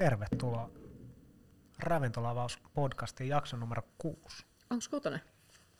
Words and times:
Tervetuloa 0.00 0.70
Ravintolavaus-podcastin 1.78 3.26
jakso 3.28 3.56
numero 3.56 3.82
kuusi. 3.98 4.46
Onko 4.70 4.84
kuutonen? 4.90 5.20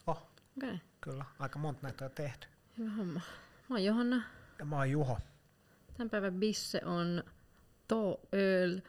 Oh, 0.07 0.17
Okei, 0.57 0.69
okay. 0.69 0.77
kyllä. 1.01 1.25
Aika 1.39 1.59
monta 1.59 1.81
näitä 1.83 2.05
on 2.05 2.11
tehty. 2.11 2.47
hyvä 2.77 2.91
homma. 2.91 3.21
Mä 3.69 3.75
oon 3.75 3.83
Johanna. 3.83 4.23
Ja 4.59 4.65
mä 4.65 4.75
oon 4.75 4.91
Juho. 4.91 5.17
Tämän 5.97 6.09
päivän 6.09 6.33
bisse 6.33 6.81
on 6.85 7.23
To 7.87 8.19
Öl 8.33 8.81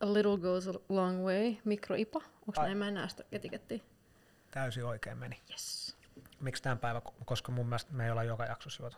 A 0.00 0.12
Little 0.12 0.38
Goes 0.38 0.68
a 0.68 0.72
Long 0.88 1.24
Way, 1.24 1.54
mikroipa. 1.64 2.20
Onko 2.46 2.62
näin? 2.62 2.78
Mä 2.78 2.88
en 2.88 2.94
näe 2.94 3.08
sitä 3.08 3.24
etikettiä. 3.32 3.80
Täysin 4.50 4.84
oikein 4.84 5.18
meni. 5.18 5.40
Yes. 5.50 5.96
Miksi 6.40 6.62
tämän 6.62 6.78
päivän? 6.78 7.02
Koska 7.24 7.52
mun 7.52 7.66
mielestä 7.66 7.92
me 7.92 8.04
ei 8.04 8.10
olla 8.10 8.24
joka 8.24 8.44
jaksossa 8.44 8.82
juotu. 8.82 8.96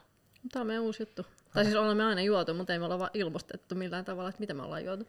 Tämä 0.53 0.61
on 0.61 0.67
meidän 0.67 0.83
uusi 0.83 1.03
juttu. 1.03 1.27
Tai 1.55 1.65
siis 1.65 1.77
olemme 1.77 2.05
aina 2.05 2.21
juotu, 2.23 2.55
mutta 2.55 2.73
ei 2.73 2.79
me 2.79 2.85
olla 2.85 2.99
vaan 2.99 3.11
ilmoistettu 3.15 3.75
millään 3.75 4.05
tavalla, 4.05 4.29
että 4.29 4.41
mitä 4.41 4.55
me 4.55 4.63
ollaan 4.63 4.85
juotu. 4.85 5.07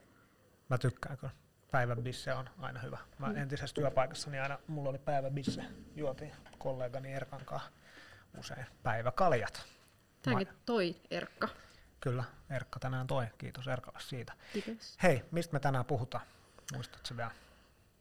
Mä 0.70 0.78
tykkään 0.78 1.18
kyllä. 1.18 1.34
Päivän 1.72 2.04
bisse 2.04 2.34
on 2.34 2.50
aina 2.58 2.80
hyvä. 2.80 2.98
Mä 3.20 3.34
entisessä 3.36 3.74
työpaikassani 3.74 4.40
aina, 4.40 4.60
mulla 4.68 4.90
oli 4.90 4.98
päivän 4.98 5.34
bisse. 5.34 5.66
Juotiin 5.96 6.32
kollegani 6.58 7.14
Erkan 7.14 7.46
kanssa 7.46 7.70
usein 8.38 8.66
päiväkaljat. 8.84 9.66
Tämäkin 10.22 10.48
toi 10.66 10.96
Erkka. 11.12 11.50
Kyllä, 12.00 12.24
Erkka 12.50 12.80
tänään 12.80 13.08
toi. 13.08 13.26
Kiitos 13.38 13.68
Erkalle 13.68 14.00
siitä. 14.02 14.34
Kiitos. 14.54 14.98
Hei, 15.04 15.26
mistä 15.32 15.54
me 15.54 15.60
tänään 15.60 15.86
puhutaan? 15.86 16.26
Muistatko 16.74 17.18
vielä? 17.18 17.32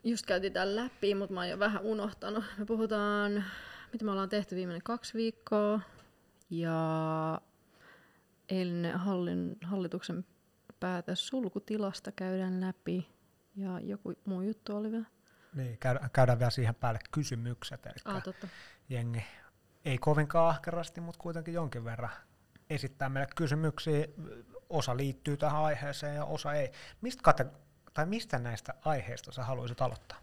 Just 0.05 0.27
käytiin 0.27 0.53
tämän 0.53 0.77
läpi, 0.77 1.14
mutta 1.14 1.35
mä 1.35 1.41
oon 1.41 1.48
jo 1.48 1.59
vähän 1.59 1.83
unohtanut. 1.83 2.45
Me 2.59 2.64
puhutaan, 2.64 3.45
mitä 3.92 4.05
me 4.05 4.11
ollaan 4.11 4.29
tehty 4.29 4.57
viimeinen 4.57 4.83
kaksi 4.83 5.14
viikkoa. 5.14 5.81
Ja 6.51 7.41
eilinen 8.48 8.98
hallin, 8.98 9.57
hallituksen 9.64 10.27
päätös 10.81 11.27
sulkutilasta 11.29 12.12
käydään 12.12 12.61
läpi. 12.61 13.09
Ja 13.57 13.81
joku 13.81 14.12
muu 14.25 14.43
juttu 14.43 14.77
oli 14.77 14.93
vielä. 14.93 15.07
Niin, 15.55 15.79
käydään, 15.79 16.11
käydään 16.11 16.39
vielä 16.39 16.51
siihen 16.51 16.75
päälle 16.75 17.01
kysymykset. 17.11 17.87
Eli 17.87 17.95
Ah, 18.05 18.23
totta. 18.23 18.48
jengi 18.89 19.25
ei 19.85 19.98
kovinkaan 19.98 20.48
ahkerasti, 20.51 21.01
mutta 21.01 21.20
kuitenkin 21.20 21.55
jonkin 21.55 21.85
verran 21.85 22.11
esittää 22.70 23.09
meille 23.09 23.29
kysymyksiä. 23.37 24.07
Osa 24.70 24.97
liittyy 24.97 25.37
tähän 25.37 25.61
aiheeseen 25.62 26.15
ja 26.15 26.25
osa 26.25 26.53
ei. 26.53 26.73
Mistä, 27.01 27.23
kate- 27.23 27.51
tai 27.95 28.07
mistä 28.07 28.39
näistä 28.39 28.75
aiheista 28.85 29.33
sä 29.33 29.45
haluaisit 29.45 29.81
aloittaa? 29.81 30.19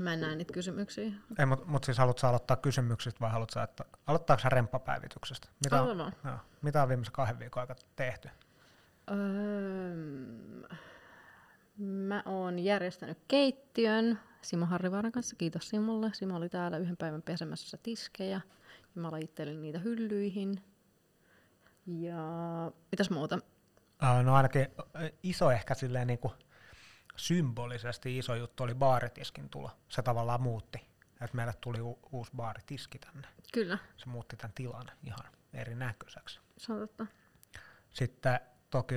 Mä 0.00 0.12
en 0.12 0.20
näe 0.20 0.36
niitä 0.36 0.52
kysymyksiä. 0.52 1.12
Ei, 1.38 1.46
mutta 1.46 1.66
mut 1.66 1.84
siis 1.84 1.98
haluatko 1.98 2.26
aloittaa 2.26 2.56
kysymyksistä 2.56 3.20
vai 3.20 3.30
haluatko 3.30 3.60
että 3.60 3.84
aloittaako 4.06 4.42
sä 4.42 4.48
remppapäivityksestä? 4.48 5.48
Mitä 5.64 5.82
on, 5.82 6.12
joo, 6.24 6.38
mitä 6.62 6.82
on 6.82 6.88
viimeisen 6.88 7.12
kahden 7.12 7.38
viikon 7.38 7.60
aikana 7.60 7.80
tehty? 7.96 8.28
Öö, 9.10 9.94
mä 11.78 12.22
oon 12.26 12.58
järjestänyt 12.58 13.18
keittiön 13.28 14.18
Simo 14.42 14.66
Harrivaaran 14.66 15.12
kanssa. 15.12 15.36
Kiitos 15.36 15.68
Simolle. 15.68 16.10
Simo 16.14 16.36
oli 16.36 16.48
täällä 16.48 16.78
yhden 16.78 16.96
päivän 16.96 17.22
pesemässä 17.22 17.76
tiskejä. 17.82 18.40
Ja 18.96 19.02
mä 19.02 19.10
lajittelin 19.10 19.62
niitä 19.62 19.78
hyllyihin. 19.78 20.64
Ja 21.86 22.16
mitäs 22.92 23.10
muuta? 23.10 23.38
No 24.22 24.34
ainakin 24.34 24.66
iso 25.22 25.50
ehkä 25.50 25.74
silleen 25.74 26.06
niin 26.06 26.18
kuin 26.18 26.32
symbolisesti 27.16 28.18
iso 28.18 28.34
juttu 28.34 28.62
oli 28.62 28.74
baaritiskin 28.74 29.48
tulo. 29.50 29.70
Se 29.88 30.02
tavallaan 30.02 30.42
muutti. 30.42 30.78
Että 31.20 31.36
meille 31.36 31.52
tuli 31.60 31.80
u- 31.80 31.98
uusi 32.12 32.32
baaritiski 32.36 32.98
tänne. 32.98 33.28
Kyllä, 33.52 33.78
Se 33.96 34.06
muutti 34.08 34.36
tämän 34.36 34.52
tilan 34.54 34.86
ihan 35.06 35.32
erinäköiseksi. 35.52 36.40
se 36.58 36.72
on 36.72 36.78
totta. 36.78 37.06
Sitten 37.90 38.40
toki 38.70 38.94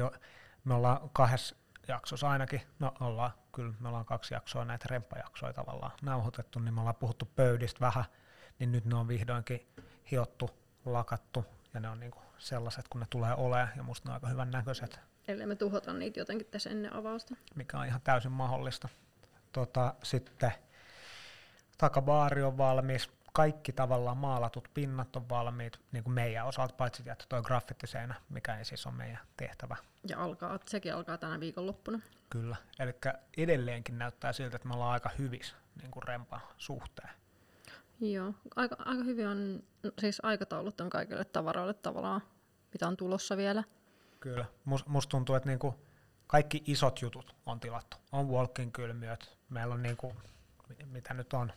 me 0.63 0.73
ollaan 0.73 1.09
kahdessa 1.13 1.55
jaksossa 1.87 2.29
ainakin, 2.29 2.61
no 2.79 2.93
ollaan, 2.99 3.31
kyllä 3.55 3.73
me 3.79 3.87
ollaan 3.87 4.05
kaksi 4.05 4.33
jaksoa 4.33 4.65
näitä 4.65 4.85
remppajaksoja 4.89 5.53
tavallaan 5.53 5.91
nauhoitettu, 6.01 6.59
niin 6.59 6.73
me 6.73 6.79
ollaan 6.79 6.95
puhuttu 6.95 7.25
pöydistä 7.35 7.79
vähän, 7.79 8.05
niin 8.59 8.71
nyt 8.71 8.85
ne 8.85 8.95
on 8.95 9.07
vihdoinkin 9.07 9.67
hiottu, 10.11 10.49
lakattu, 10.85 11.45
ja 11.73 11.79
ne 11.79 11.89
on 11.89 11.99
niinku 11.99 12.19
sellaiset, 12.37 12.87
kun 12.87 13.01
ne 13.01 13.07
tulee 13.09 13.33
olemaan, 13.35 13.69
ja 13.75 13.83
musta 13.83 14.09
ne 14.09 14.11
on 14.11 14.13
aika 14.13 14.27
hyvän 14.27 14.51
näköiset, 14.51 14.99
Ellei 15.27 15.47
me 15.47 15.55
tuhota 15.55 15.93
niitä 15.93 16.19
jotenkin 16.19 16.47
tässä 16.47 16.69
ennen 16.69 16.93
avausta. 16.93 17.35
mikä 17.55 17.79
on 17.79 17.85
ihan 17.85 18.01
täysin 18.01 18.31
mahdollista. 18.31 18.89
Tota, 19.51 19.93
sitten 20.03 20.51
takabaari 21.77 22.43
on 22.43 22.57
valmis, 22.57 23.09
kaikki 23.33 23.73
tavallaan 23.73 24.17
maalatut 24.17 24.69
pinnat 24.73 25.15
on 25.15 25.29
valmiit, 25.29 25.79
niin 25.91 26.03
kuin 26.03 26.13
meidän 26.13 26.47
osalta, 26.47 26.73
paitsi 26.73 27.09
että 27.09 27.25
tuo 27.29 27.41
graffitiseinä, 27.41 28.15
mikä 28.29 28.57
ei 28.57 28.65
siis 28.65 28.87
ole 28.87 28.95
meidän 28.95 29.19
tehtävä. 29.37 29.77
Ja 30.07 30.23
alkaa, 30.23 30.59
sekin 30.65 30.93
alkaa 30.95 31.17
tänä 31.17 31.39
viikonloppuna. 31.39 31.99
Kyllä, 32.29 32.55
eli 32.79 32.93
edelleenkin 33.37 33.97
näyttää 33.97 34.33
siltä, 34.33 34.55
että 34.55 34.67
me 34.67 34.73
ollaan 34.73 34.93
aika 34.93 35.09
hyvissä 35.17 35.55
niin 35.81 35.91
kuin 35.91 36.03
rempan 36.03 36.41
suhteen. 36.57 37.09
Joo, 37.99 38.33
aika, 38.55 38.75
aika 38.79 39.03
hyvin 39.03 39.27
on, 39.27 39.63
no, 39.83 39.91
siis 39.99 40.19
aikataulut 40.23 40.81
on 40.81 40.89
kaikille 40.89 41.25
tavaroille 41.25 41.73
tavallaan, 41.73 42.21
mitä 42.73 42.87
on 42.87 42.97
tulossa 42.97 43.37
vielä. 43.37 43.63
Kyllä, 44.19 44.45
Mus, 44.65 44.85
musta 44.85 45.09
tuntuu, 45.11 45.35
että 45.35 45.49
niinku 45.49 45.75
kaikki 46.27 46.63
isot 46.65 47.01
jutut 47.01 47.35
on 47.45 47.59
tilattu. 47.59 47.97
On 48.11 48.29
walking 48.29 48.71
kylmiöt, 48.71 49.37
meillä 49.49 49.73
on 49.73 49.83
niinku, 49.83 50.15
mi- 50.69 50.85
mitä 50.85 51.13
nyt 51.13 51.33
on, 51.33 51.53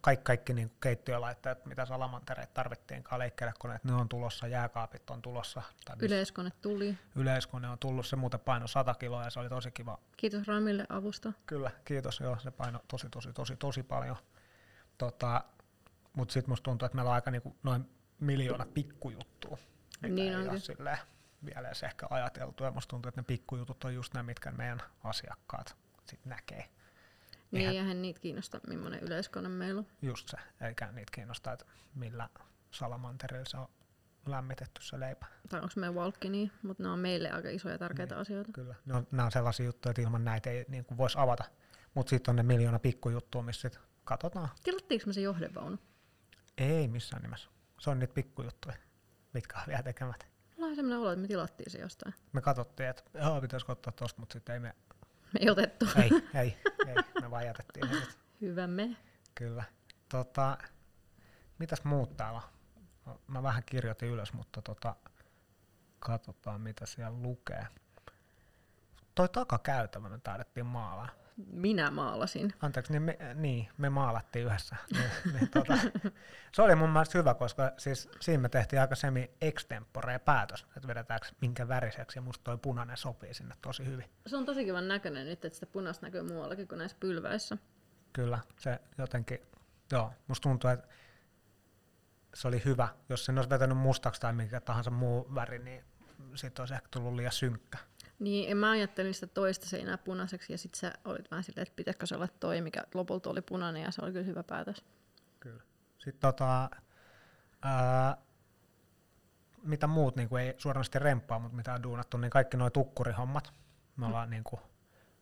kaikki, 0.00 0.24
kaikki 0.24 0.52
niinku 0.54 0.76
keittiölaitteet, 0.80 1.66
mitä 1.66 1.86
salamantereet 1.86 2.54
tarvittiinkaan, 2.54 3.18
leikkelekoneet, 3.18 3.84
ne 3.84 3.92
on 3.92 4.08
tulossa, 4.08 4.46
jääkaapit 4.46 5.10
on 5.10 5.22
tulossa. 5.22 5.62
Tai 5.84 5.96
Yleiskone 6.00 6.50
tuli. 6.62 6.98
yleiskone 7.16 7.68
on 7.68 7.78
tullut, 7.78 8.06
se 8.06 8.16
muuten 8.16 8.40
paino 8.40 8.66
100 8.66 8.94
kiloa 8.94 9.24
ja 9.24 9.30
se 9.30 9.40
oli 9.40 9.48
tosi 9.48 9.70
kiva. 9.70 9.98
Kiitos 10.16 10.46
Ramille 10.48 10.86
avusta. 10.88 11.32
Kyllä, 11.46 11.70
kiitos, 11.84 12.20
joo, 12.20 12.38
se 12.38 12.50
paino 12.50 12.80
tosi, 12.88 13.08
tosi, 13.10 13.32
tosi, 13.32 13.56
tosi 13.56 13.82
paljon. 13.82 14.16
Tota, 14.98 15.44
Mutta 16.12 16.32
sitten 16.32 16.50
musta 16.50 16.64
tuntuu, 16.64 16.86
että 16.86 16.96
meillä 16.96 17.08
on 17.08 17.14
aika 17.14 17.30
niinku 17.30 17.56
noin 17.62 17.90
miljoona 18.20 18.66
pikkujuttua, 18.74 19.58
mikä 20.02 20.14
Niin 20.14 20.28
ei 20.28 20.36
ole 20.36 20.44
onkin. 20.44 20.60
silleen 20.60 20.98
vielä 21.44 21.68
edes 21.68 21.82
ehkä 21.82 22.06
ajateltu. 22.10 22.64
Ja 22.64 22.70
musta 22.70 22.90
tuntuu, 22.90 23.08
että 23.08 23.20
ne 23.20 23.24
pikkujutut 23.24 23.84
on 23.84 23.94
just 23.94 24.14
ne, 24.14 24.22
mitkä 24.22 24.50
meidän 24.50 24.82
asiakkaat 25.04 25.76
sit 26.06 26.24
näkee. 26.24 26.68
Niin, 27.50 27.68
Eihän- 27.68 27.74
eihän 27.84 28.02
niitä 28.02 28.20
kiinnosta, 28.20 28.60
millainen 28.68 29.00
yleiskone 29.00 29.48
meillä 29.48 29.78
on. 29.78 29.86
Just 30.02 30.28
se, 30.28 30.36
eikä 30.66 30.92
niitä 30.92 31.10
kiinnostaa, 31.14 31.52
että 31.52 31.64
millä 31.94 32.28
salamanterilla 32.70 33.44
se 33.44 33.56
on 33.56 33.68
lämmitetty 34.26 34.82
se 34.84 35.00
leipä. 35.00 35.26
Tai 35.48 35.60
onko 35.60 35.72
meidän 35.76 35.94
walkki 35.94 36.28
niin, 36.28 36.52
mutta 36.62 36.82
ne 36.82 36.88
on 36.88 36.98
meille 36.98 37.30
aika 37.30 37.48
isoja 37.48 37.78
tärkeitä 37.78 38.14
Niin. 38.14 38.20
asioita. 38.20 38.52
Kyllä, 38.52 38.74
ne 38.86 38.94
on, 38.94 39.06
nämä 39.10 39.24
on 39.26 39.32
sellaisia 39.32 39.66
juttuja, 39.66 39.90
että 39.90 40.02
ilman 40.02 40.24
näitä 40.24 40.50
ei 40.50 40.64
niin 40.68 40.84
voisi 40.96 41.18
avata. 41.18 41.44
Mutta 41.94 42.10
sitten 42.10 42.32
on 42.32 42.36
ne 42.36 42.42
miljoona 42.42 42.78
pikkujuttua, 42.78 43.42
missä 43.42 43.68
sit 43.68 43.80
katsotaan. 44.04 44.48
Tilattiinko 44.64 45.06
me 45.06 45.12
se 45.12 45.20
johdevaunu? 45.20 45.78
Ei 46.58 46.88
missään 46.88 47.22
nimessä. 47.22 47.48
Se 47.80 47.90
on 47.90 47.98
niitä 47.98 48.14
pikkujuttuja, 48.14 48.74
mitkä 49.34 49.56
on 49.58 49.64
vielä 49.68 49.82
tekemättä. 49.82 50.26
Mulla 50.56 50.68
on 50.70 50.76
sellainen 50.76 50.98
olo, 50.98 51.10
että 51.12 51.22
me 51.22 51.28
tilattiin 51.28 51.70
se 51.70 51.78
jostain. 51.78 52.14
Me 52.32 52.40
katsottiin, 52.40 52.88
että 52.88 53.02
joo, 53.14 53.40
pitäisikö 53.40 53.72
ottaa 53.72 53.92
tosta, 53.92 54.20
mutta 54.20 54.32
sitten 54.32 54.52
ei 54.52 54.60
me, 54.60 54.74
Me 55.32 55.40
ei 55.40 55.50
otettu. 55.50 55.86
ei, 56.02 56.10
ei, 56.40 56.56
ei, 56.86 57.22
me 57.22 57.30
vaan 57.30 57.46
jätettiin 57.46 57.90
ne 57.90 58.00
sit. 58.00 58.18
Hyvä 58.40 58.66
me. 58.66 58.96
Kyllä. 59.34 59.64
Tota, 60.08 60.58
mitäs 61.58 61.84
muut 61.84 62.16
täällä 62.16 62.42
Mä 63.26 63.42
vähän 63.42 63.62
kirjoitin 63.66 64.08
ylös, 64.08 64.32
mutta 64.32 64.62
tota, 64.62 64.96
katsotaan 65.98 66.60
mitä 66.60 66.86
siellä 66.86 67.22
lukee. 67.22 67.66
Toi 69.14 69.28
takakäytävä 69.28 70.08
me 70.08 70.18
taidettiin 70.18 70.66
maalaa. 70.66 71.08
Minä 71.36 71.90
maalasin. 71.90 72.52
Anteeksi, 72.60 72.92
niin 72.92 73.02
me, 73.02 73.18
niin, 73.34 73.68
me 73.78 73.90
maalattiin 73.90 74.46
yhdessä. 74.46 74.76
niin, 74.92 75.34
niin, 75.34 75.50
tota, 75.50 75.74
se 76.52 76.62
oli 76.62 76.74
mun 76.74 76.90
mielestä 76.90 77.18
hyvä, 77.18 77.34
koska 77.34 77.72
siis 77.78 78.08
siinä 78.20 78.40
me 78.40 78.48
tehtiin 78.48 78.80
aika 78.80 78.94
semi 78.94 79.30
extempore 79.40 80.18
päätös, 80.18 80.66
että 80.76 80.88
vedetäänkö 80.88 81.26
minkä 81.40 81.68
väriseksi, 81.68 82.18
ja 82.18 82.22
musta 82.22 82.44
toi 82.44 82.58
punainen 82.58 82.96
sopii 82.96 83.34
sinne 83.34 83.54
tosi 83.62 83.86
hyvin. 83.86 84.10
Se 84.26 84.36
on 84.36 84.44
tosi 84.44 84.64
kivan 84.64 84.88
näköinen 84.88 85.26
nyt, 85.26 85.44
että 85.44 85.54
sitä 85.54 85.66
punaista 85.66 86.06
näkyy 86.06 86.22
muuallakin 86.22 86.68
kuin 86.68 86.78
näissä 86.78 86.96
pylväissä. 87.00 87.56
Kyllä, 88.12 88.38
se 88.58 88.80
jotenkin, 88.98 89.38
joo, 89.92 90.12
musta 90.28 90.42
tuntuu, 90.42 90.70
että 90.70 90.88
se 92.34 92.48
oli 92.48 92.62
hyvä. 92.64 92.88
Jos 93.08 93.24
sen 93.24 93.38
olisi 93.38 93.50
vetänyt 93.50 93.78
mustaksi 93.78 94.20
tai 94.20 94.32
mikä 94.32 94.60
tahansa 94.60 94.90
muu 94.90 95.34
väri, 95.34 95.58
niin 95.58 95.84
siitä 96.34 96.62
olisi 96.62 96.74
ehkä 96.74 96.88
tullut 96.90 97.14
liian 97.14 97.32
synkkä. 97.32 97.78
Niin, 98.20 98.50
en 98.50 98.56
mä 98.56 98.70
ajattelin 98.70 99.14
sitä 99.14 99.26
toista 99.26 99.66
seinää 99.66 99.98
punaiseksi 99.98 100.52
ja 100.52 100.58
sit 100.58 100.74
sä 100.74 100.92
olit 101.04 101.30
vähän 101.30 101.44
silleen, 101.44 101.62
että 101.62 101.76
pitäisikö 101.76 102.06
se 102.06 102.14
olla 102.14 102.28
toi, 102.28 102.60
mikä 102.60 102.84
lopulta 102.94 103.30
oli 103.30 103.42
punainen 103.42 103.82
ja 103.82 103.90
se 103.90 104.02
oli 104.02 104.12
kyllä 104.12 104.26
hyvä 104.26 104.42
päätös. 104.42 104.84
Kyllä. 105.40 105.62
Sitten 105.98 106.20
tota, 106.20 106.70
ää, 107.62 108.16
mitä 109.62 109.86
muut 109.86 110.16
niin 110.16 110.28
kuin 110.28 110.42
ei 110.42 110.54
suoranaisesti 110.58 110.98
remppaa, 110.98 111.38
mutta 111.38 111.56
mitä 111.56 111.74
on 111.74 111.82
duunattu, 111.82 112.16
niin 112.16 112.30
kaikki 112.30 112.56
nuo 112.56 112.70
tukkurihommat. 112.70 113.52
Me 113.96 114.06
ollaan 114.06 114.30
niin 114.30 114.44
kuin 114.44 114.60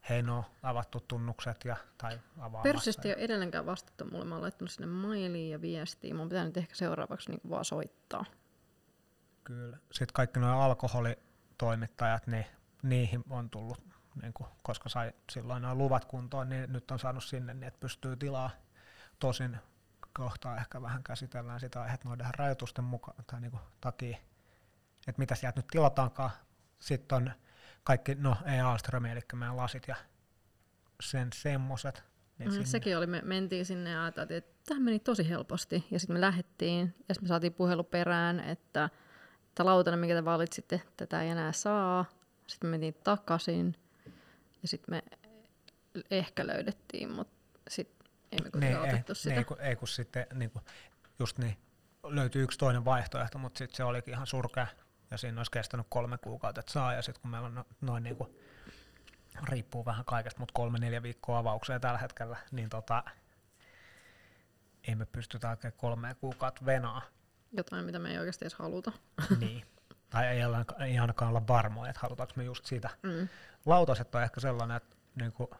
Heino 0.08 0.44
avattu 0.62 1.00
tunnukset 1.00 1.64
ja, 1.64 1.76
tai 1.98 2.20
avaamassa. 2.38 2.72
Pörssistä 2.72 3.08
ei 3.08 3.14
ole 3.14 3.22
edelleenkään 3.22 3.66
vastattu 3.66 4.04
mulle. 4.04 4.24
Mä 4.24 4.34
oon 4.34 4.42
laittanut 4.42 4.70
sinne 4.70 4.86
mailiin 4.86 5.50
ja 5.50 5.60
viestiin. 5.60 6.16
Mun 6.16 6.28
pitää 6.28 6.44
nyt 6.44 6.56
ehkä 6.56 6.74
seuraavaksi 6.74 7.30
niin 7.30 7.40
vaan 7.50 7.64
soittaa. 7.64 8.24
Kyllä. 9.44 9.76
Sitten 9.92 10.12
kaikki 10.12 10.40
nuo 10.40 10.60
alkoholitoimittajat, 10.60 12.26
niin 12.26 12.46
niihin 12.82 13.24
on 13.30 13.50
tullut 13.50 13.82
niin 14.22 14.32
kuin, 14.32 14.48
koska 14.62 14.88
sai 14.88 15.12
silloin 15.32 15.62
nämä 15.62 15.74
luvat 15.74 16.04
kuntoon, 16.04 16.48
niin 16.48 16.72
nyt 16.72 16.90
on 16.90 16.98
saanut 16.98 17.24
sinne, 17.24 17.54
niin 17.54 17.64
että 17.64 17.80
pystyy 17.80 18.16
tilaa. 18.16 18.50
Tosin 19.18 19.56
kohtaa 20.14 20.56
ehkä 20.56 20.82
vähän 20.82 21.02
käsitellään 21.02 21.60
sitä 21.60 21.82
aihetta 21.82 22.08
noiden 22.08 22.34
rajoitusten 22.38 22.84
mukaan 22.84 23.24
tai 23.26 23.40
niin 23.40 23.50
kuin, 23.50 23.62
takia, 23.80 24.16
että 25.08 25.18
mitä 25.18 25.34
sieltä 25.34 25.58
nyt 25.58 25.66
tilataankaan. 25.66 26.30
Sitten 26.78 27.16
on 27.16 27.30
kaikki, 27.84 28.14
no 28.14 28.36
ei 28.44 28.60
Alström, 28.60 29.04
eli 29.04 29.20
meidän 29.34 29.56
lasit 29.56 29.88
ja 29.88 29.96
sen 31.02 31.30
semmoset. 31.34 32.04
Niin 32.38 32.52
mm, 32.52 32.64
sekin 32.64 32.98
oli, 32.98 33.06
me 33.06 33.22
mentiin 33.24 33.66
sinne 33.66 33.90
ja 33.90 34.02
ajateltiin, 34.02 34.38
että 34.38 34.54
tämä 34.66 34.80
meni 34.80 34.98
tosi 34.98 35.28
helposti. 35.28 35.86
Ja 35.90 36.00
sitten 36.00 36.16
me 36.16 36.20
lähdettiin 36.20 36.94
ja 37.08 37.14
sitten 37.14 37.24
me 37.24 37.28
saatiin 37.28 37.54
puhelu 37.54 37.84
perään, 37.84 38.40
että 38.40 38.90
tämä 39.54 39.70
lautanen, 39.70 39.98
mikä 39.98 40.14
te 40.14 40.24
valitsitte, 40.24 40.82
tätä 40.96 41.22
ei 41.22 41.30
enää 41.30 41.52
saa. 41.52 42.04
Sitten 42.48 42.68
me 42.68 42.70
mentiin 42.70 42.94
takaisin 43.04 43.76
ja 44.62 44.68
sitten 44.68 44.94
me 44.94 45.02
ehkä 46.10 46.46
löydettiin, 46.46 47.10
mutta 47.10 47.34
sitten 47.68 48.08
ei 48.32 48.38
me 48.44 48.50
kuitenkaan 48.50 48.82
niin, 48.82 48.94
otettu 48.94 49.12
ei, 49.12 49.16
sitä. 49.16 49.34
Ei, 49.34 49.44
kun, 49.44 49.60
ei 49.60 49.76
kun 49.76 49.88
sitten 49.88 50.26
niin 50.34 50.50
kuin, 50.50 50.64
just 51.18 51.38
niin, 51.38 51.56
löytyi 52.04 52.42
yksi 52.42 52.58
toinen 52.58 52.84
vaihtoehto, 52.84 53.38
mutta 53.38 53.58
sitten 53.58 53.76
se 53.76 53.84
olikin 53.84 54.14
ihan 54.14 54.26
surkea 54.26 54.66
ja 55.10 55.18
siinä 55.18 55.40
olisi 55.40 55.50
kestänyt 55.50 55.86
kolme 55.88 56.18
kuukautta, 56.18 56.60
että 56.60 56.72
saa 56.72 56.94
ja 56.94 57.02
sitten 57.02 57.22
kun 57.22 57.30
meillä 57.30 57.46
on 57.46 57.54
no, 57.54 57.64
noin 57.80 58.02
niin 58.02 58.16
kuin, 58.16 58.30
riippuu 59.48 59.84
vähän 59.84 60.04
kaikesta, 60.04 60.40
mutta 60.40 60.52
kolme 60.52 60.78
neljä 60.78 61.02
viikkoa 61.02 61.38
avauksia 61.38 61.80
tällä 61.80 61.98
hetkellä, 61.98 62.36
niin 62.50 62.68
tota, 62.68 63.04
ei 64.88 64.94
me 64.94 65.06
pystytä 65.06 65.50
oikein 65.50 65.74
kolmea 65.76 66.14
kuukautta 66.14 66.66
venaa. 66.66 67.02
Jotain, 67.52 67.84
mitä 67.84 67.98
me 67.98 68.10
ei 68.10 68.18
oikeasti 68.18 68.44
edes 68.44 68.54
haluta. 68.54 68.92
niin. 69.40 69.66
Tai 70.10 70.26
ei, 70.26 70.40
ei 70.86 70.98
ainakaan 70.98 71.28
olla 71.28 71.48
varmoja, 71.48 71.90
että 71.90 72.00
halutaanko 72.00 72.32
me 72.36 72.44
just 72.44 72.66
sitä. 72.66 72.90
Mm. 73.02 73.28
Lautaset 73.66 74.14
on 74.14 74.22
ehkä 74.22 74.40
sellainen, 74.40 74.76
että 74.76 74.96
niinku, 75.14 75.50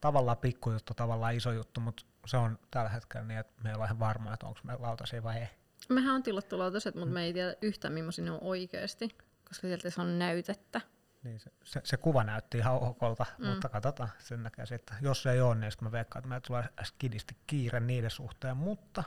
tavallaan 0.00 0.36
pikkujuttu, 0.36 0.94
tavallaan 0.94 1.34
iso 1.34 1.52
juttu, 1.52 1.80
mutta 1.80 2.02
se 2.26 2.36
on 2.36 2.58
tällä 2.70 2.90
hetkellä 2.90 3.26
niin, 3.26 3.40
että 3.40 3.62
me 3.62 3.70
ei 3.70 3.76
ole 3.76 3.84
ihan 3.84 3.98
varmoja, 3.98 4.34
että 4.34 4.46
onko 4.46 4.60
me 4.62 4.76
lautasia 4.78 5.22
vai 5.22 5.38
ei. 5.38 5.48
Mehän 5.88 6.14
on 6.14 6.22
tilattu 6.22 6.58
lautaset, 6.58 6.94
mutta 6.94 7.06
mm. 7.06 7.14
me 7.14 7.24
ei 7.24 7.32
tiedä 7.32 7.54
yhtään, 7.62 7.94
millaisia 7.94 8.24
ne 8.24 8.30
on 8.30 8.38
oikeasti, 8.42 9.08
koska 9.48 9.66
sieltä 9.66 9.90
se 9.90 10.00
on 10.00 10.18
näytettä. 10.18 10.80
Niin 11.22 11.40
se, 11.40 11.50
se, 11.64 11.80
se, 11.84 11.96
kuva 11.96 12.24
näytti 12.24 12.58
ihan 12.58 12.74
okolta, 12.74 13.26
mm. 13.38 13.46
mutta 13.46 13.68
katsotaan 13.68 14.10
sen 14.18 14.42
näkee 14.42 14.66
sitten. 14.66 14.96
Jos 15.00 15.22
se 15.22 15.32
ei 15.32 15.40
ole, 15.40 15.54
niin 15.54 15.72
sitten 15.72 15.88
mä 15.88 15.92
veikkaan, 15.92 16.20
että 16.20 16.28
meillä 16.28 16.46
tulee 16.46 16.64
skidisti 16.84 17.36
kiire 17.46 17.80
niiden 17.80 18.10
suhteen, 18.10 18.56
mutta 18.56 19.04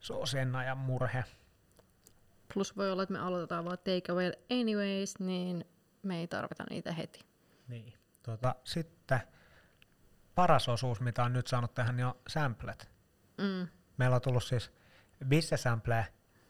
se 0.00 0.12
on 0.12 0.26
sen 0.26 0.56
ajan 0.56 0.78
murhe. 0.78 1.24
Plus 2.54 2.76
voi 2.76 2.92
olla, 2.92 3.02
että 3.02 3.12
me 3.12 3.18
aloitetaan 3.18 3.64
vaan 3.64 3.78
take 3.78 4.12
away 4.12 4.32
anyways, 4.50 5.18
niin 5.18 5.64
me 6.02 6.18
ei 6.18 6.28
tarvita 6.28 6.64
niitä 6.70 6.92
heti. 6.92 7.20
Niin. 7.68 7.94
Tota, 8.22 8.54
sitten 8.64 9.20
paras 10.34 10.68
osuus, 10.68 11.00
mitä 11.00 11.24
on 11.24 11.32
nyt 11.32 11.46
saanut 11.46 11.74
tähän, 11.74 11.96
niin 11.96 12.06
on 12.06 12.14
samplet. 12.28 12.90
Mm. 13.38 13.68
Meillä 13.96 14.16
on 14.16 14.22
tullut 14.22 14.44
siis 14.44 14.70
bisse 15.28 15.56
sampleja, 15.56 16.04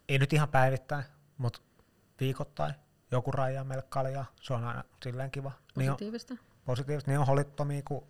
ei 0.08 0.18
nyt 0.18 0.32
ihan 0.32 0.48
päivittäin, 0.48 1.04
mutta 1.38 1.60
viikoittain 2.20 2.74
joku 3.10 3.30
rajaa 3.30 3.64
meille 3.64 3.84
kaljaa, 3.88 4.26
se 4.40 4.54
on 4.54 4.64
aina 4.64 4.84
silleen 5.02 5.30
kiva. 5.30 5.52
Positiivista. 5.74 6.34
Niin 6.34 6.40
on, 6.40 6.62
positiivista, 6.64 7.10
niin 7.10 7.20
on 7.20 7.26
holittomia 7.26 7.82
kuin 7.84 8.04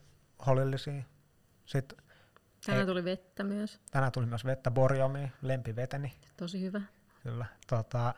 holillisia. 0.47 1.03
Sitten 1.67 1.99
Tänään 2.67 2.87
tuli 2.87 3.05
vettä 3.05 3.45
myös. 3.45 3.81
Tänään 3.91 4.13
tuli 4.13 4.27
myös 4.27 4.45
vettä, 4.45 4.71
borjomi, 4.71 5.33
lempiveteni. 5.43 6.13
Tosi 6.37 6.61
hyvä. 6.61 6.81
Kyllä. 7.29 7.47
Tota, 7.67 8.15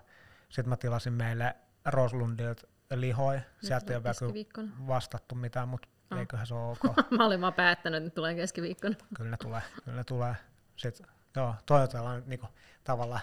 Sitten 0.49 0.69
mä 0.69 0.77
tilasin 0.77 1.13
meille 1.13 1.57
Roslundilta 1.85 2.67
lihoi. 2.95 3.41
Sieltä 3.63 3.93
ei 3.93 3.97
ole 3.97 4.05
vielä 4.05 4.69
vastattu 4.87 5.35
mitään, 5.35 5.69
mutta 5.69 5.89
oh. 6.11 6.19
eiköhän 6.19 6.47
se 6.47 6.55
ole 6.55 6.71
ok. 6.71 6.97
mä 7.19 7.27
olin 7.27 7.41
vaan 7.41 7.55
päättänyt, 7.55 7.97
että 7.97 8.11
ne 8.11 8.15
tulee 8.15 8.35
keskiviikkona. 8.35 8.95
kyllä 9.17 9.31
ne 9.31 9.37
tulee, 9.37 9.63
kyllä 9.85 9.97
ne 9.97 10.05
tulee. 10.05 10.35
Sitten, 10.77 11.07
joo, 11.37 11.55
toivotellaan 11.67 12.23
niinku, 12.27 12.47
tavallaan 12.85 13.21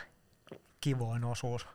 kivoin 0.81 1.24
osuus 1.24 1.68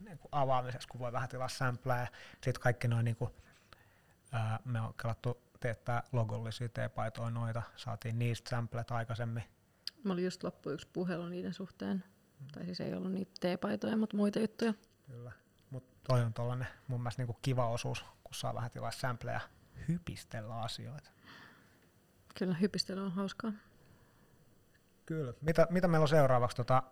niinku, 0.00 0.28
avaamisessa, 0.32 0.88
kun 0.88 1.00
voi 1.00 1.12
vähän 1.12 1.28
tilaa 1.28 1.48
sämplää. 1.48 2.06
Sitten 2.32 2.62
kaikki 2.62 2.88
noin, 2.88 3.04
niinku, 3.04 3.30
ää, 4.32 4.58
me 4.64 4.80
on 4.80 4.94
kelattu 5.02 5.42
teettää 5.60 6.02
logollisia 6.12 6.68
teepaitoja 6.68 7.30
noita, 7.30 7.62
saatiin 7.76 8.18
niistä 8.18 8.50
samplet 8.50 8.90
aikaisemmin. 8.90 9.42
Mä 10.04 10.12
olin 10.12 10.24
just 10.24 10.42
loppu 10.42 10.70
yksi 10.70 10.88
puhelu 10.92 11.26
niiden 11.26 11.54
suhteen. 11.54 12.04
Tai 12.52 12.64
siis 12.64 12.80
ei 12.80 12.94
ollut 12.94 13.12
niitä 13.12 13.32
teepaitoja, 13.40 13.96
mutta 13.96 14.16
muita 14.16 14.38
juttuja. 14.38 14.74
Kyllä. 15.06 15.32
Mutta 15.70 15.96
toi 16.08 16.20
on 16.20 16.32
tollanen 16.32 16.66
mun 16.88 17.00
mielestä 17.00 17.22
niinku 17.22 17.38
kiva 17.42 17.68
osuus, 17.68 18.04
kun 18.24 18.34
saa 18.34 18.54
vähän 18.54 18.70
tilaa 18.70 18.90
sampleja 18.90 19.40
hypistellä 19.88 20.60
asioita. 20.60 21.10
Kyllä, 22.38 22.54
hypistely 22.54 23.00
on 23.04 23.12
hauskaa. 23.12 23.52
Kyllä. 25.06 25.34
Mitä, 25.40 25.66
mitä 25.70 25.88
meillä 25.88 26.04
on 26.04 26.08
seuraavaksi 26.08 26.56
tota, 26.56 26.82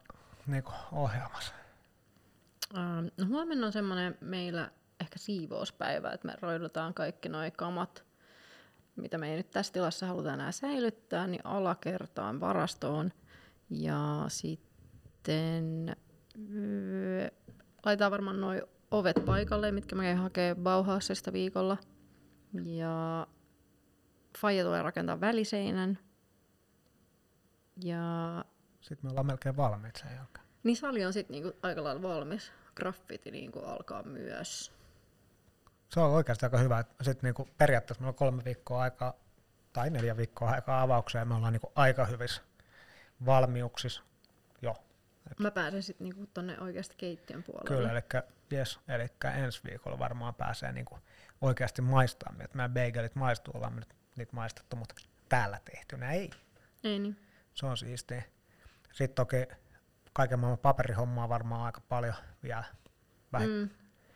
niinku 0.47 0.73
ohjelmassa? 0.93 1.55
Ähm, 2.76 3.06
no 3.17 3.26
huomenna 3.26 3.67
on 3.67 3.73
semmoinen 3.73 4.19
meillä 4.20 4.70
ehkä 5.00 5.19
siivouspäivä, 5.19 6.12
että 6.12 6.26
me 6.26 6.35
roidutaan 6.41 6.94
kaikki 6.94 7.29
nuo 7.29 7.41
kamat 7.56 8.05
mitä 9.00 9.19
me 9.19 9.31
ei 9.31 9.37
nyt 9.37 9.50
tässä 9.50 9.73
tilassa 9.73 10.06
haluta 10.06 10.35
enää 10.35 10.53
säilyttää, 10.53 11.26
niin 11.26 11.46
alakertaan 11.46 12.41
varastoon. 12.41 13.12
Ja 13.70 14.25
sitten 14.29 14.69
öö, 15.28 15.94
laitetaan 17.84 18.11
varmaan 18.11 18.40
noin 18.40 18.62
ovet 18.90 19.25
paikalle, 19.26 19.72
mitkä 19.72 19.96
mä 19.96 20.02
käyn 20.02 20.19
hakee 20.19 20.55
Bauhausista 20.55 21.32
viikolla. 21.32 21.76
Ja 22.64 23.26
Faija 24.38 24.64
tulee 24.64 24.82
rakentaa 24.82 25.20
väliseinän. 25.20 25.99
Ja... 27.84 28.44
Sitten 28.81 29.06
me 29.06 29.11
ollaan 29.11 29.26
melkein 29.26 29.56
valmiit 29.56 29.96
sen 29.96 30.17
jälkeen. 30.17 30.46
Niin 30.62 30.76
sali 30.76 31.05
on 31.05 31.12
sitten 31.12 31.34
niinku 31.34 31.58
aika 31.62 31.84
lailla 31.84 32.02
valmis. 32.02 32.52
Graffiti 32.75 33.31
niinku 33.31 33.58
alkaa 33.58 34.02
myös 34.02 34.81
se 35.90 36.00
on 36.00 36.11
oikeasti 36.11 36.46
aika 36.46 36.58
hyvä. 36.58 36.84
Sitten 37.02 37.28
niinku 37.28 37.49
periaatteessa 37.58 38.00
meillä 38.00 38.11
on 38.11 38.14
kolme 38.14 38.44
viikkoa 38.44 38.82
aikaa 38.82 39.15
tai 39.72 39.91
neljä 39.91 40.17
viikkoa 40.17 40.50
aikaa 40.50 40.82
avaukseen 40.82 41.22
ja 41.22 41.24
me 41.24 41.34
ollaan 41.34 41.53
niinku 41.53 41.72
aika 41.74 42.05
hyvissä 42.05 42.43
valmiuksissa. 43.27 44.03
Mä 45.39 45.51
pääsen 45.51 45.82
sitten 45.82 46.05
niinku 46.05 46.27
tonne 46.34 46.60
oikeasti 46.60 46.94
keittiön 46.99 47.43
puolelle. 47.43 47.69
Kyllä, 47.69 47.93
eli, 47.93 48.22
yes, 48.53 48.81
eli 48.89 49.06
ensi 49.44 49.60
viikolla 49.65 49.99
varmaan 49.99 50.34
pääsee 50.34 50.72
niinku 50.72 50.99
oikeasti 51.41 51.82
maistamaan. 51.82 52.44
Että 52.44 52.56
meidän 52.56 52.75
bagelit 52.75 53.15
maistuu, 53.15 53.55
ollaan 53.56 53.77
nyt 53.77 53.94
niitä 54.17 54.37
maistettu, 54.37 54.77
mutta 54.77 54.94
täällä 55.29 55.60
tehtynä 55.65 56.13
ei. 56.13 56.31
Ei 56.84 56.99
niin. 56.99 57.17
Se 57.55 57.67
on 57.67 57.77
siistiä. 57.77 58.22
Sitten 58.93 59.15
toki 59.15 59.37
kaiken 60.13 60.39
maailman 60.39 60.58
paperihommaa 60.58 61.29
varmaan 61.29 61.63
aika 61.63 61.81
paljon 61.89 62.15
vielä. 62.43 62.65
Vähän 63.32 63.49
mm. 63.49 63.69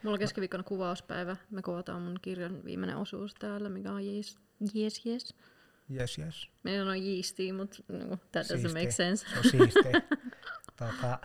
Mulla 0.03 0.15
on 0.15 0.19
keskiviikkona 0.19 0.63
kuvauspäivä. 0.63 1.37
Me 1.51 1.63
kuvataan 1.63 2.03
mun 2.03 2.19
kirjan 2.23 2.65
viimeinen 2.65 2.97
osuus 2.97 3.35
täällä, 3.35 3.69
mikä 3.69 3.93
on 3.93 4.05
yes, 4.05 4.39
yes. 4.77 5.07
yes. 5.07 5.35
Yes, 5.91 6.19
yes. 6.19 6.49
Meillä 6.63 6.91
on 6.91 7.03
yeastia, 7.03 7.55
mutta 7.55 7.83
no, 7.89 8.19
that 8.33 8.47
doesn't 8.47 8.73
make 8.73 8.91
sense. 8.91 9.27
Se 9.29 9.39
on 9.39 9.45
siistiä. 9.45 9.93
tota, 10.77 11.19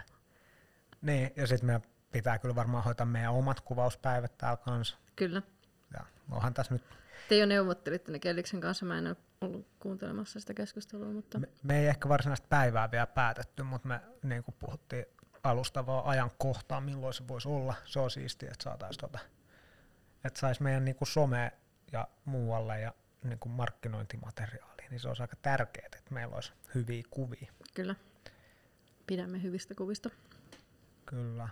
niin, 1.01 1.31
ja 1.35 1.47
sitten 1.47 1.65
meidän 1.65 1.81
pitää 2.11 2.39
kyllä 2.39 2.55
varmaan 2.55 2.83
hoitaa 2.83 3.05
meidän 3.05 3.33
omat 3.33 3.61
kuvauspäivät 3.61 4.37
täällä 4.37 4.57
kanssa. 4.57 4.97
Kyllä. 5.15 5.41
Ja 5.93 6.05
onhan 6.31 6.53
tässä 6.53 6.73
nyt... 6.73 6.83
Te 7.29 7.37
jo 7.37 7.45
neuvottelitte 7.45 8.11
ne 8.11 8.19
Kelliksen 8.19 8.61
kanssa, 8.61 8.85
mä 8.85 8.97
en 8.97 9.07
ole 9.07 9.15
ollut 9.41 9.67
kuuntelemassa 9.79 10.39
sitä 10.39 10.53
keskustelua, 10.53 11.11
mutta... 11.11 11.39
Me, 11.39 11.49
me 11.63 11.79
ei 11.79 11.87
ehkä 11.87 12.09
varsinaista 12.09 12.47
päivää 12.49 12.91
vielä 12.91 13.07
päätetty, 13.07 13.63
mutta 13.63 13.87
me 13.87 14.01
niin 14.23 14.43
kuin 14.43 14.55
puhuttiin 14.59 15.05
alustavaa 15.43 16.09
ajankohtaa, 16.09 16.81
milloin 16.81 17.13
se 17.13 17.27
voisi 17.27 17.47
olla. 17.49 17.75
Se 17.85 17.99
on 17.99 18.11
siistiä, 18.11 18.51
että 18.51 18.63
saataisiin 18.63 19.01
tota, 19.01 19.19
että 20.23 20.39
saisi 20.39 20.63
meidän 20.63 20.85
niin 20.85 20.95
kuin 20.95 21.07
some 21.07 21.51
ja 21.91 22.07
muualle 22.25 22.79
ja 22.79 22.93
niin 23.23 23.39
kuin 23.39 23.51
markkinointimateriaalia, 23.51 24.89
niin 24.89 24.99
se 24.99 25.07
olisi 25.07 25.23
aika 25.23 25.35
tärkeää, 25.41 25.85
että 25.85 26.13
meillä 26.13 26.35
olisi 26.35 26.53
hyviä 26.75 27.03
kuvia. 27.09 27.53
Kyllä. 27.73 27.95
Pidämme 29.09 29.43
hyvistä 29.43 29.75
kuvista. 29.75 30.09
Kyllä. 31.05 31.49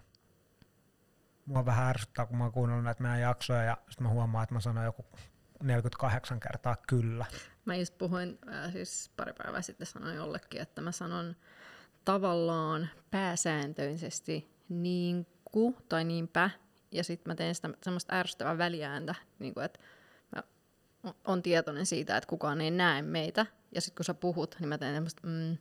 Mua 1.46 1.66
vähän 1.66 1.88
ärsyttää, 1.90 2.26
kun 2.26 2.38
mä 2.38 2.44
oon 2.44 2.54
kuunnellut 2.54 2.84
näitä 2.86 3.04
meidän 3.04 3.22
jaksoja 3.22 3.64
ja 3.64 3.78
sitten 3.90 4.08
mä 4.08 4.14
huomaan, 4.14 4.44
että 4.44 4.56
mä 4.56 4.60
sanon 4.60 4.86
joku 4.86 5.06
48 5.64 6.40
kertaa 6.40 6.76
kyllä. 6.88 7.26
Mä 7.66 7.76
just 7.76 7.98
puhuin, 7.98 8.40
äh, 8.54 8.72
siis 8.72 9.12
pari 9.16 9.34
päivää 9.34 9.62
sitten 9.62 9.88
sanoin 9.88 10.16
jollekin, 10.16 10.62
että 10.62 10.82
mä 10.82 10.92
sanon 10.92 11.36
tavallaan 12.06 12.90
pääsääntöisesti 13.12 14.52
niin 14.70 15.28
ku 15.52 15.78
tai 15.90 16.04
niinpä, 16.04 16.50
ja 16.92 17.04
sitten 17.04 17.32
mä 17.32 17.36
teen 17.36 17.56
sitä 17.56 17.70
semmoista 17.84 18.16
ärsyttävää 18.16 18.58
väliääntä, 18.58 19.16
niin 19.40 19.54
kuin, 19.54 19.66
että 19.66 19.80
mä 20.36 20.44
on 21.26 21.44
tietoinen 21.44 21.86
siitä, 21.86 22.18
että 22.18 22.30
kukaan 22.30 22.62
ei 22.62 22.72
näe 22.72 23.02
meitä, 23.02 23.46
ja 23.76 23.82
sitten 23.82 23.96
kun 23.96 24.06
sä 24.06 24.14
puhut, 24.14 24.56
niin 24.60 24.70
mä 24.70 24.78
teen 24.78 24.94
semmoista 24.94 25.28
mm, 25.28 25.58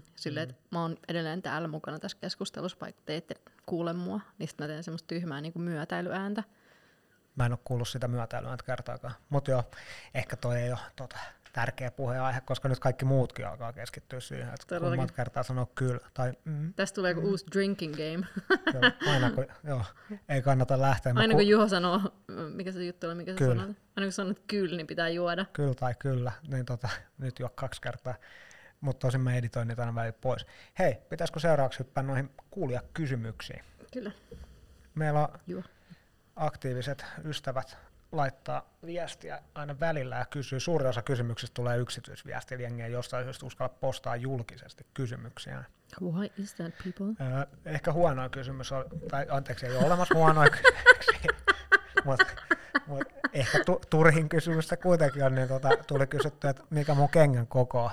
mm, 0.00 0.10
mm, 0.10 0.12
silleen, 0.16 0.50
että 0.50 0.62
mä 0.70 0.82
oon 0.82 0.96
edelleen 1.08 1.42
täällä 1.42 1.68
mukana 1.68 1.98
tässä 1.98 2.18
keskustelussa, 2.20 2.78
vaikka 2.80 3.02
te 3.06 3.16
ette 3.16 3.34
kuule 3.66 3.92
mua, 3.92 4.20
niin 4.38 4.48
sitten 4.48 4.64
mä 4.64 4.68
teen 4.68 4.84
semmoista 4.84 5.06
tyhmää 5.06 5.40
niin 5.40 5.52
kuin 5.52 5.62
myötäilyääntä. 5.62 6.42
Mä 7.36 7.46
en 7.46 7.52
ole 7.52 7.58
kuullut 7.64 7.88
sitä 7.88 8.08
myötäilyä 8.08 8.56
kertaakaan. 8.66 9.14
Mutta 9.28 9.50
joo, 9.50 9.64
ehkä 10.14 10.36
toi 10.36 10.58
ei 10.58 10.70
ole 10.70 10.78
tota, 10.96 11.16
tärkeä 11.52 11.90
puheenaihe, 11.90 12.40
koska 12.40 12.68
nyt 12.68 12.78
kaikki 12.78 13.04
muutkin 13.04 13.46
alkaa 13.46 13.72
keskittyä 13.72 14.20
siihen, 14.20 14.48
että 14.48 14.66
Todellakin. 14.66 14.90
kun 14.90 14.98
monta 14.98 15.14
kertaa 15.14 15.42
sanoo 15.42 15.66
kyllä 15.74 16.00
tai 16.14 16.32
mm, 16.44 16.74
Tästä 16.74 16.94
tulee 16.94 17.12
joku 17.12 17.28
uusi 17.28 17.46
drinking 17.54 17.94
game. 17.94 18.26
joo, 18.74 19.12
aina 19.12 19.30
kun, 19.30 19.46
joo, 19.64 19.84
ei 20.28 20.42
kannata 20.42 20.80
lähteä. 20.80 21.14
Mä 21.14 21.20
Aina 21.20 21.32
ku- 21.32 21.38
kun 21.38 21.48
Juho 21.48 21.68
sanoo, 21.68 22.00
mikä 22.54 22.72
se 22.72 22.84
juttu 22.84 23.06
oli, 23.06 23.14
mikä 23.14 23.32
se 23.32 23.38
Kyllä. 23.38 23.54
sanoo? 23.54 23.74
Aina 23.96 24.06
kun 24.06 24.12
sanot 24.12 24.42
kyllä, 24.46 24.76
niin 24.76 24.86
pitää 24.86 25.08
juoda. 25.08 25.44
kyllä 25.52 25.74
tai 25.74 25.94
kyllä, 25.98 26.32
niin 26.48 26.66
tota, 26.66 26.88
nyt 27.18 27.38
jo 27.38 27.48
kaksi 27.54 27.80
kertaa. 27.80 28.14
Mutta 28.80 29.06
tosin 29.06 29.20
mä 29.20 29.34
editoin 29.34 29.68
niitä 29.68 29.82
aina 29.82 29.94
välillä 29.94 30.18
pois. 30.20 30.46
Hei, 30.78 30.98
pitäisikö 31.08 31.40
seuraavaksi 31.40 31.78
hyppää 31.78 32.02
noihin 32.02 32.30
kuulijakysymyksiin? 32.50 33.64
Kyllä. 33.92 34.12
Meillä 34.94 35.20
on 35.20 35.28
Juo. 35.46 35.62
aktiiviset 36.36 37.04
ystävät 37.24 37.76
laittaa 38.12 38.74
viestiä 38.86 39.42
aina 39.54 39.80
välillä 39.80 40.16
ja 40.16 40.26
kysyy. 40.26 40.60
Suuri 40.60 40.86
osa 40.86 41.02
kysymyksistä 41.02 41.54
tulee 41.54 41.78
yksityisviestiä, 41.78 42.54
eli 42.54 42.62
jengi 42.62 42.82
ei 42.82 42.92
jostain 42.92 43.24
syystä 43.24 43.46
uskalla 43.46 43.74
postaa 43.80 44.16
julkisesti 44.16 44.86
kysymyksiä. 44.94 45.64
Why 46.02 46.28
is 46.38 46.54
that 46.54 46.72
people? 46.84 47.26
Öö, 47.26 47.46
ehkä 47.64 47.92
huonoa 47.92 48.28
kysymys 48.28 48.72
on, 48.72 48.84
tai 49.10 49.26
anteeksi, 49.30 49.66
ei 49.66 49.76
ole 49.76 49.84
olemassa 49.86 50.14
huonoja 50.14 50.50
kysymyksiä, 50.58 51.30
mutta 52.04 52.26
mut 52.86 53.04
ehkä 53.32 53.64
tu, 53.64 53.80
turhin 53.90 54.28
kysymystä 54.28 54.76
kuitenkin 54.76 55.24
on, 55.24 55.34
niin 55.34 55.48
tota, 55.48 55.68
tuli 55.86 56.06
kysytty, 56.06 56.48
että 56.48 56.62
mikä 56.70 56.94
mun 56.94 57.08
kengän 57.08 57.46
koko 57.46 57.84
on, 57.84 57.90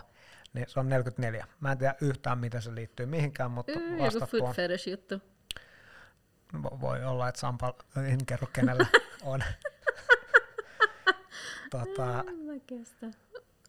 niin 0.58 0.70
se 0.70 0.80
on 0.80 0.90
44. 0.90 1.48
Mä 1.60 1.72
en 1.72 1.78
tiedä 1.78 1.96
yhtään, 2.02 2.38
miten 2.38 2.62
se 2.62 2.76
liittyy 2.76 3.06
mihinkään, 3.06 3.52
mutta 3.52 3.72
Yy, 3.72 3.90
joku 3.92 4.04
vastattu 4.04 4.38
foot 4.40 4.56
fetish 4.56 4.88
juttu. 4.90 5.22
Vo- 6.54 6.82
Voi 6.82 7.04
olla, 7.04 7.28
että 7.30 7.40
Sampa, 7.42 7.74
en 8.12 8.26
kerro 8.26 8.48
kenellä 8.54 8.86
on. 9.24 9.44
tota, 11.70 12.24
kestä. 12.68 13.08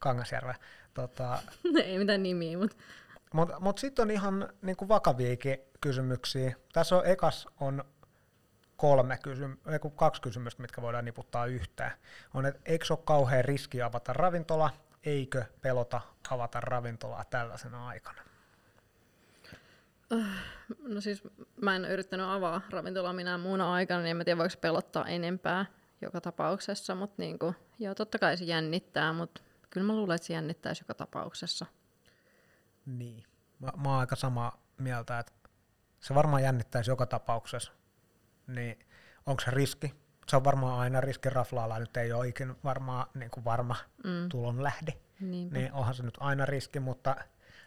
Kangasjärve. 0.00 0.54
Tota, 0.95 1.38
Ei 1.85 1.99
mitään 1.99 2.23
nimiä, 2.23 2.59
mutta 2.59 2.76
Mutta 3.33 3.61
mut 3.61 3.78
sitten 3.78 4.02
on 4.02 4.11
ihan 4.11 4.49
niinku 4.62 4.88
vakaviakin 4.88 5.59
kysymyksiä. 5.80 6.54
Tässä 6.73 6.97
on 6.97 7.07
ekas 7.07 7.49
on 7.61 7.85
kolme 8.76 9.18
kysym- 9.23 9.59
kaksi 9.97 10.23
kysymystä, 10.23 10.62
mitkä 10.62 10.83
voidaan 10.83 11.04
niputtaa 11.04 11.47
yhteen. 11.47 11.90
On, 12.35 12.47
että 12.47 12.61
eikö 12.66 12.85
ole 12.90 12.99
kauhean 13.04 13.45
riski 13.45 13.83
avata 13.83 14.12
ravintola, 14.12 14.71
eikö 15.09 15.45
pelota 15.61 16.00
avata 16.31 16.61
ravintolaa 16.61 17.25
tällaisena 17.25 17.88
aikana? 17.88 18.23
no 20.83 21.00
siis 21.00 21.23
mä 21.61 21.77
en 21.77 21.85
yrittänyt 21.85 22.27
avaa 22.27 22.61
ravintolaa 22.71 23.12
minä 23.12 23.38
muuna 23.38 23.73
aikana, 23.73 24.00
niin 24.00 24.11
en 24.11 24.17
mä 24.17 24.25
tiedä 24.25 24.38
voiko 24.38 24.55
pelottaa 24.61 25.07
enempää 25.07 25.67
joka 26.03 26.21
tapauksessa, 26.21 26.95
mutta 26.95 27.15
niinku, 27.19 27.55
joo 27.79 27.95
totta 27.95 28.19
kai 28.19 28.37
se 28.37 28.45
jännittää, 28.45 29.12
mutta 29.12 29.41
kyllä 29.71 29.87
mä 29.87 29.93
luulen, 29.93 30.15
että 30.15 30.27
se 30.27 30.33
jännittäisi 30.33 30.83
joka 30.83 30.95
tapauksessa. 30.95 31.67
Niin. 32.87 33.25
Mä, 33.59 33.73
mä 33.77 33.88
oon 33.88 34.00
aika 34.00 34.17
samaa 34.17 34.62
mieltä, 34.79 35.19
että 35.19 35.33
se 36.00 36.15
varmaan 36.15 36.43
jännittäisi 36.43 36.91
joka 36.91 37.07
tapauksessa. 37.07 37.73
Niin 38.47 38.87
onko 39.27 39.43
se 39.45 39.50
riski? 39.50 39.95
Se 40.28 40.37
on 40.37 40.44
varmaan 40.44 40.78
aina 40.80 41.00
riski. 41.00 41.30
Raflaalla 41.30 41.78
nyt 41.78 41.97
ei 41.97 42.12
ole 42.12 42.28
ikinä 42.28 42.54
varmaan 42.64 43.06
niin 43.14 43.30
kuin 43.30 43.44
varma 43.44 43.76
Mm. 44.04 44.28
tulon 44.28 44.62
lähde. 44.62 44.92
Niinpä. 45.20 45.58
niin 45.58 45.73
onhan 45.73 45.94
se 45.94 46.02
nyt 46.02 46.14
aina 46.20 46.47
riski, 46.47 46.80
mutta 46.80 47.16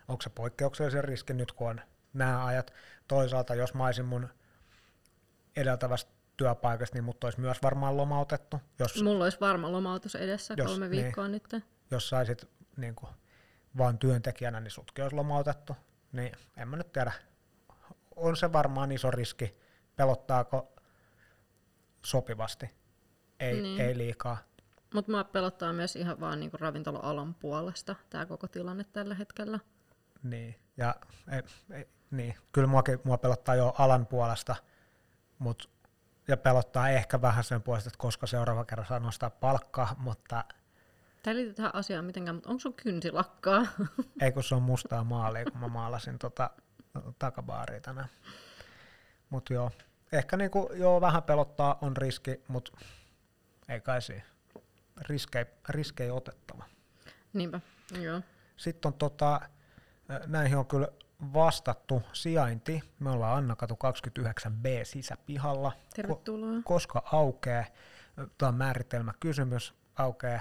onko 0.08 0.22
se 0.22 0.30
poikkeuksellisen 0.30 1.04
riski 1.04 1.34
nyt, 1.34 1.52
kun 1.52 1.70
on 1.70 1.82
nämä 2.14 2.46
ajat. 2.46 2.74
Toisaalta, 3.08 3.56
jos 3.56 3.74
mä 3.74 3.86
olisin 3.86 4.06
mun 4.06 4.30
edeltävästä 5.56 6.12
työpaikasta, 6.38 6.96
niin 6.96 7.04
mut 7.04 7.24
olisi 7.24 7.40
myös 7.40 7.58
varmaan 7.64 7.98
lomautettu, 7.98 8.58
jos, 8.80 9.04
Mulla 9.04 9.24
olisi 9.24 9.40
varma 9.40 9.72
lomautus 9.72 10.16
edessä 10.16 10.54
Jos- 10.58 10.68
kolme 10.72 10.88
niin. 10.88 11.04
viikkoa 11.04 11.28
nyt. 11.28 11.44
jos 11.92 12.10
saisit 12.10 12.50
niin 12.78 12.96
kuin, 12.96 13.10
vaan 13.78 13.98
työntekijänä, 13.98 14.60
niin 14.60 14.72
sutkin 14.72 15.04
olisi 15.04 15.16
lomautettu. 15.16 15.76
Niin 16.12 16.32
en 16.58 16.68
mä 16.68 16.78
nyt 16.78 16.92
tiedä. 16.92 17.12
On 18.16 18.38
se 18.38 18.54
varmaan 18.54 18.92
iso 18.92 19.12
riski. 19.12 19.58
Pelottaako 19.96 20.74
sopivasti? 22.06 22.70
Ei, 23.40 23.62
Niin. 23.62 23.82
ei 23.82 23.98
liikaa. 23.98 24.38
Mutta 24.94 25.12
mua 25.12 25.24
pelottaa 25.24 25.74
myös 25.74 25.96
ihan 25.96 26.20
vaan 26.20 26.40
niinku 26.40 26.58
ravintola-alan 26.58 27.34
puolesta 27.34 27.96
tämä 28.10 28.26
koko 28.26 28.48
tilanne 28.48 28.84
tällä 28.84 29.16
hetkellä. 29.16 29.60
Niin, 30.24 30.56
ja 30.78 30.96
ei, 31.32 31.42
ei, 31.78 31.88
niin. 32.12 32.36
kyllä 32.52 32.68
muakin, 32.68 33.00
mua 33.04 33.18
pelottaa 33.18 33.56
jo 33.56 33.74
alan 33.78 34.06
puolesta, 34.08 34.56
mut, 35.40 35.70
ja 36.28 36.38
pelottaa 36.38 36.90
ehkä 36.90 37.22
vähän 37.22 37.44
sen 37.44 37.62
puolesta, 37.62 37.88
että 37.88 37.98
koska 37.98 38.28
seuraava 38.28 38.66
kerran 38.66 38.88
saa 38.88 39.00
nostaa 39.00 39.30
palkkaa, 39.30 39.96
mutta 39.98 40.44
Tämä 41.24 41.32
ei 41.32 41.36
liity 41.36 41.54
tähän 41.54 41.76
asiaan 41.76 42.06
mitenkään, 42.06 42.36
mutta 42.36 42.50
onko 42.50 42.60
sun 42.60 42.74
kynsilakkaa? 42.74 43.66
ei 44.22 44.32
kun 44.32 44.44
se 44.44 44.56
on 44.56 44.62
mustaa 44.64 45.04
maalia, 45.04 45.46
kun 45.46 45.62
mä 45.62 45.68
maalasin 45.68 46.20
tota 46.20 46.50
takabaaria 47.20 47.82
tänään. 47.82 48.10
Mutta 49.30 49.54
joo, 49.54 49.72
ehkä 50.12 50.38
niinku, 50.38 50.70
joo, 50.74 51.02
vähän 51.02 51.24
pelottaa, 51.24 51.78
on 51.82 51.98
riski, 51.98 52.42
mutta 52.48 52.72
ei 53.70 53.82
kai 53.82 54.02
siinä. 54.02 54.24
Riskei, 55.02 55.46
riskei 55.70 56.12
otettava. 56.12 56.64
Niinpä, 57.34 57.60
joo. 58.02 58.22
Sitten 58.58 58.90
on 58.90 58.94
tota, 58.94 59.42
näihin 60.28 60.58
on 60.58 60.66
kyllä 60.68 60.88
vastattu 61.34 62.04
sijainti. 62.14 62.82
Me 63.00 63.10
ollaan 63.10 63.38
Annakatu 63.38 63.78
29b 64.10 64.66
sisäpihalla. 64.84 65.72
Ko- 65.76 65.90
Tervetuloa. 65.96 66.62
koska 66.64 67.04
aukeaa, 67.12 67.66
tämä 68.38 68.48
on 68.50 68.56
määritelmäkysymys, 68.56 69.74
aukeaa 69.96 70.40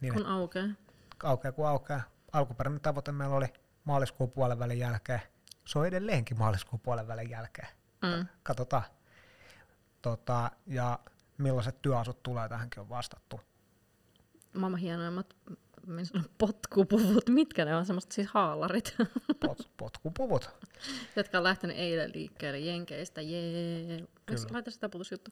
niin, 0.00 0.14
Kun 0.14 0.26
aukeaa. 0.26 0.66
aukeaa 1.22 1.52
kun 1.52 1.68
aukeaa. 1.68 2.02
Alkuperäinen 2.32 2.80
tavoite 2.80 3.12
meillä 3.12 3.36
oli 3.36 3.46
maaliskuun 3.84 4.30
puolen 4.30 4.58
välin 4.58 4.78
jälkeen. 4.78 5.20
Se 5.64 5.78
on 5.78 5.86
edelleenkin 5.86 6.38
maaliskuun 6.38 6.80
puolen 6.80 7.08
välin 7.08 7.30
jälkeen. 7.30 7.68
Mm. 8.02 8.26
Katsotaan. 8.42 8.82
Tota, 10.02 10.50
ja 10.66 10.98
millaiset 11.38 11.82
työasut 11.82 12.22
tulee, 12.22 12.48
tähänkin 12.48 12.80
on 12.80 12.88
vastattu. 12.88 13.40
Maailman 14.54 14.80
hienoimmat 14.80 15.36
potkupuvut, 16.38 17.28
mitkä 17.28 17.64
ne 17.64 17.76
on, 17.76 17.86
semmoista 17.86 18.14
siis 18.14 18.28
haalarit, 18.28 18.96
Pot, 19.40 19.70
potkupuvut. 19.76 20.50
jotka 21.16 21.38
on 21.38 21.44
lähtenyt 21.44 21.76
eilen 21.76 22.10
liikkeelle 22.14 22.58
Jenkeistä. 22.58 23.20
Jee. 23.20 24.08
Laita 24.50 24.70
sitä 24.70 24.80
taputusjuttu. 24.80 25.30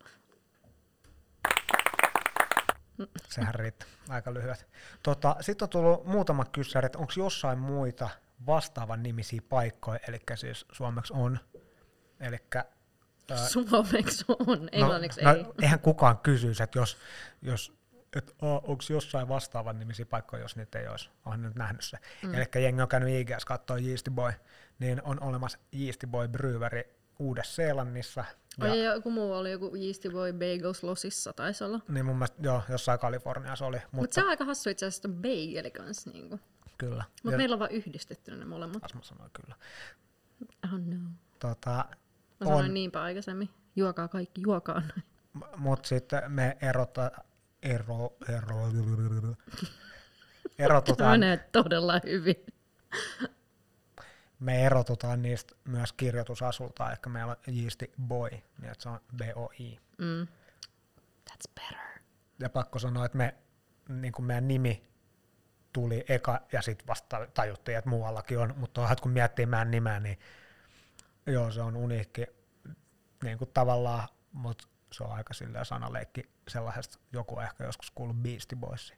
Sehän 3.29 3.55
riittää. 3.55 3.89
Aika 4.09 4.35
lyhyet. 4.35 4.67
Tota, 5.03 5.37
Sitten 5.41 5.67
on 5.67 5.71
tullut 5.71 6.07
muutama 6.07 6.45
kyssäri, 6.45 6.87
että 6.87 6.99
onko 6.99 7.13
jossain 7.17 7.59
muita 7.59 8.09
vastaavan 8.47 9.03
nimisiä 9.03 9.41
paikkoja, 9.49 10.01
eli 10.09 10.19
siis 10.35 10.67
suomeksi 10.73 11.13
on. 11.17 11.39
Eli 12.21 12.37
Suomeksi 13.37 14.25
on, 14.29 14.69
englanniksi 14.73 15.23
no, 15.23 15.35
ei. 15.35 15.43
No, 15.43 15.55
eihän 15.63 15.81
kukaan 15.81 16.19
kysyisi, 16.19 16.63
että 16.63 16.79
jos, 16.79 16.97
jos 17.43 17.79
et, 18.17 18.35
onko 18.43 18.83
jossain 18.91 19.29
vastaavan 19.29 19.79
nimisiä 19.79 20.07
paikkoja, 20.07 20.43
jos 20.43 20.57
niitä 20.57 20.79
ei 20.79 20.89
olisi. 20.89 21.11
Olen 21.25 21.43
nyt 21.43 21.55
nähnyt 21.55 21.85
se. 21.85 21.99
Mm. 22.23 22.35
Eli 22.35 22.63
jengi 22.63 22.83
on 22.83 22.89
käynyt 22.89 23.09
IGS 23.09 23.45
katsoa 23.45 23.79
Yeasty 23.79 24.11
Boy, 24.11 24.33
niin 24.79 25.03
on 25.03 25.23
olemassa 25.23 25.59
Yeasty 25.81 26.07
Boy 26.07 26.29
Brewery 26.29 26.83
Uudessa-Seelannissa. 27.19 28.25
Ja 28.59 28.75
joku 28.75 29.11
muu 29.11 29.33
oli 29.33 29.51
joku 29.51 29.77
Yeasty 29.77 30.11
Boy 30.11 30.33
Bagels 30.33 30.83
Losissa 30.83 31.33
taisi 31.33 31.65
olla. 31.65 31.81
Niin 31.89 32.07
mun 32.07 32.17
mielestä, 32.17 32.37
joo, 32.43 32.63
jossain 32.69 32.99
Kaliforniassa 32.99 33.67
oli. 33.67 33.77
Mutta 33.77 33.97
Mutta 33.97 34.15
se 34.15 34.23
on 34.23 34.29
aika 34.29 34.45
hassu 34.45 34.71
itse 34.71 34.87
asiassa 34.87 35.09
bageli 35.09 35.71
kanssa. 35.71 36.11
Niinku. 36.11 36.41
kyllä. 36.79 37.05
Mutta 37.23 37.37
meillä 37.37 37.55
on 37.55 37.59
vaan 37.59 37.71
yhdistetty 37.71 38.37
ne 38.37 38.45
molemmat. 38.45 38.85
Asma 38.85 39.03
sanoi 39.03 39.29
kyllä. 39.33 39.55
Oh 40.65 40.81
no. 40.81 41.11
Tota, 41.39 41.85
Mä 42.41 42.45
sanoin 42.47 42.65
on, 42.65 42.75
niinpä 42.75 43.03
aikaisemmin. 43.03 43.51
Juokaa 43.77 44.09
kaikki, 44.09 44.41
juokaa 44.47 44.81
noin. 44.81 45.03
mutta 45.57 45.89
sitten 45.89 46.33
me 46.33 46.57
erota, 46.63 47.11
ero, 47.63 48.17
ero, 48.29 48.71
erotutaan, 50.59 51.21
Menee 51.21 51.49
todella 51.53 52.01
hyvin. 52.07 52.47
me 54.41 54.67
erotutaan 54.67 55.23
niistä 55.23 55.55
myös 55.65 55.93
kirjoitusasulta, 55.93 56.89
eli 56.91 56.97
meillä 57.09 57.37
on 57.49 57.55
Yeasty 57.63 57.91
Boy, 58.03 58.31
niin 58.31 58.71
että 58.73 58.83
se 58.83 58.89
on 58.89 59.01
B-O-I. 59.17 59.79
Mm. 59.99 60.27
That's 61.31 61.53
better. 61.55 61.79
Ja 62.39 62.51
pakko 62.51 62.79
sanoa, 62.79 63.07
että 63.07 63.19
me, 63.19 63.35
niin 63.89 64.13
kuin 64.13 64.27
meidän 64.27 64.49
nimi 64.49 64.89
tuli 65.73 66.05
eka 66.09 66.41
ja 66.53 66.63
sitten 66.63 66.87
vasta 66.87 67.27
tajuttiin, 67.35 67.79
että 67.79 67.91
muuallakin 67.91 68.39
on, 68.39 68.55
mutta 68.57 68.81
onhan, 68.81 68.97
kun 69.03 69.13
miettii 69.13 69.47
meidän 69.47 69.71
nimeä, 69.71 70.01
niin 70.01 70.19
joo, 71.33 71.51
se 71.51 71.63
on 71.63 71.77
uniikki 71.77 72.27
niin 73.25 73.39
kuin 73.39 73.51
tavallaan, 73.55 74.09
mutta 74.33 74.69
se 74.93 75.05
on 75.05 75.13
aika 75.13 75.35
silleen 75.35 75.65
sanaleikki 75.65 76.31
sellaisesta, 76.49 76.99
joku 77.13 77.41
ehkä 77.41 77.65
joskus 77.65 77.91
kuullut 77.91 78.17
Beastie 78.17 78.59
Boys. 78.59 78.95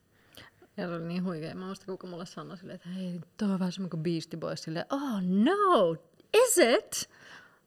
Ja 0.77 0.89
se 0.89 0.95
oli 0.95 1.05
niin 1.05 1.25
huikea. 1.25 1.55
Mä 1.55 1.67
muistan, 1.67 1.87
kuka 1.87 2.07
mulle 2.07 2.27
sanoi 2.27 2.57
silleen, 2.57 2.77
että 2.77 2.89
hei, 2.89 3.21
tuo 3.37 3.49
on 3.49 3.59
vähän 3.59 3.73
semmoinen 3.73 3.91
kuin 3.91 4.03
Beastie 4.03 4.39
Boys. 4.39 4.63
Silleen, 4.63 4.87
oh 4.91 5.23
no, 5.23 5.93
is 6.35 6.59
it? 6.59 7.11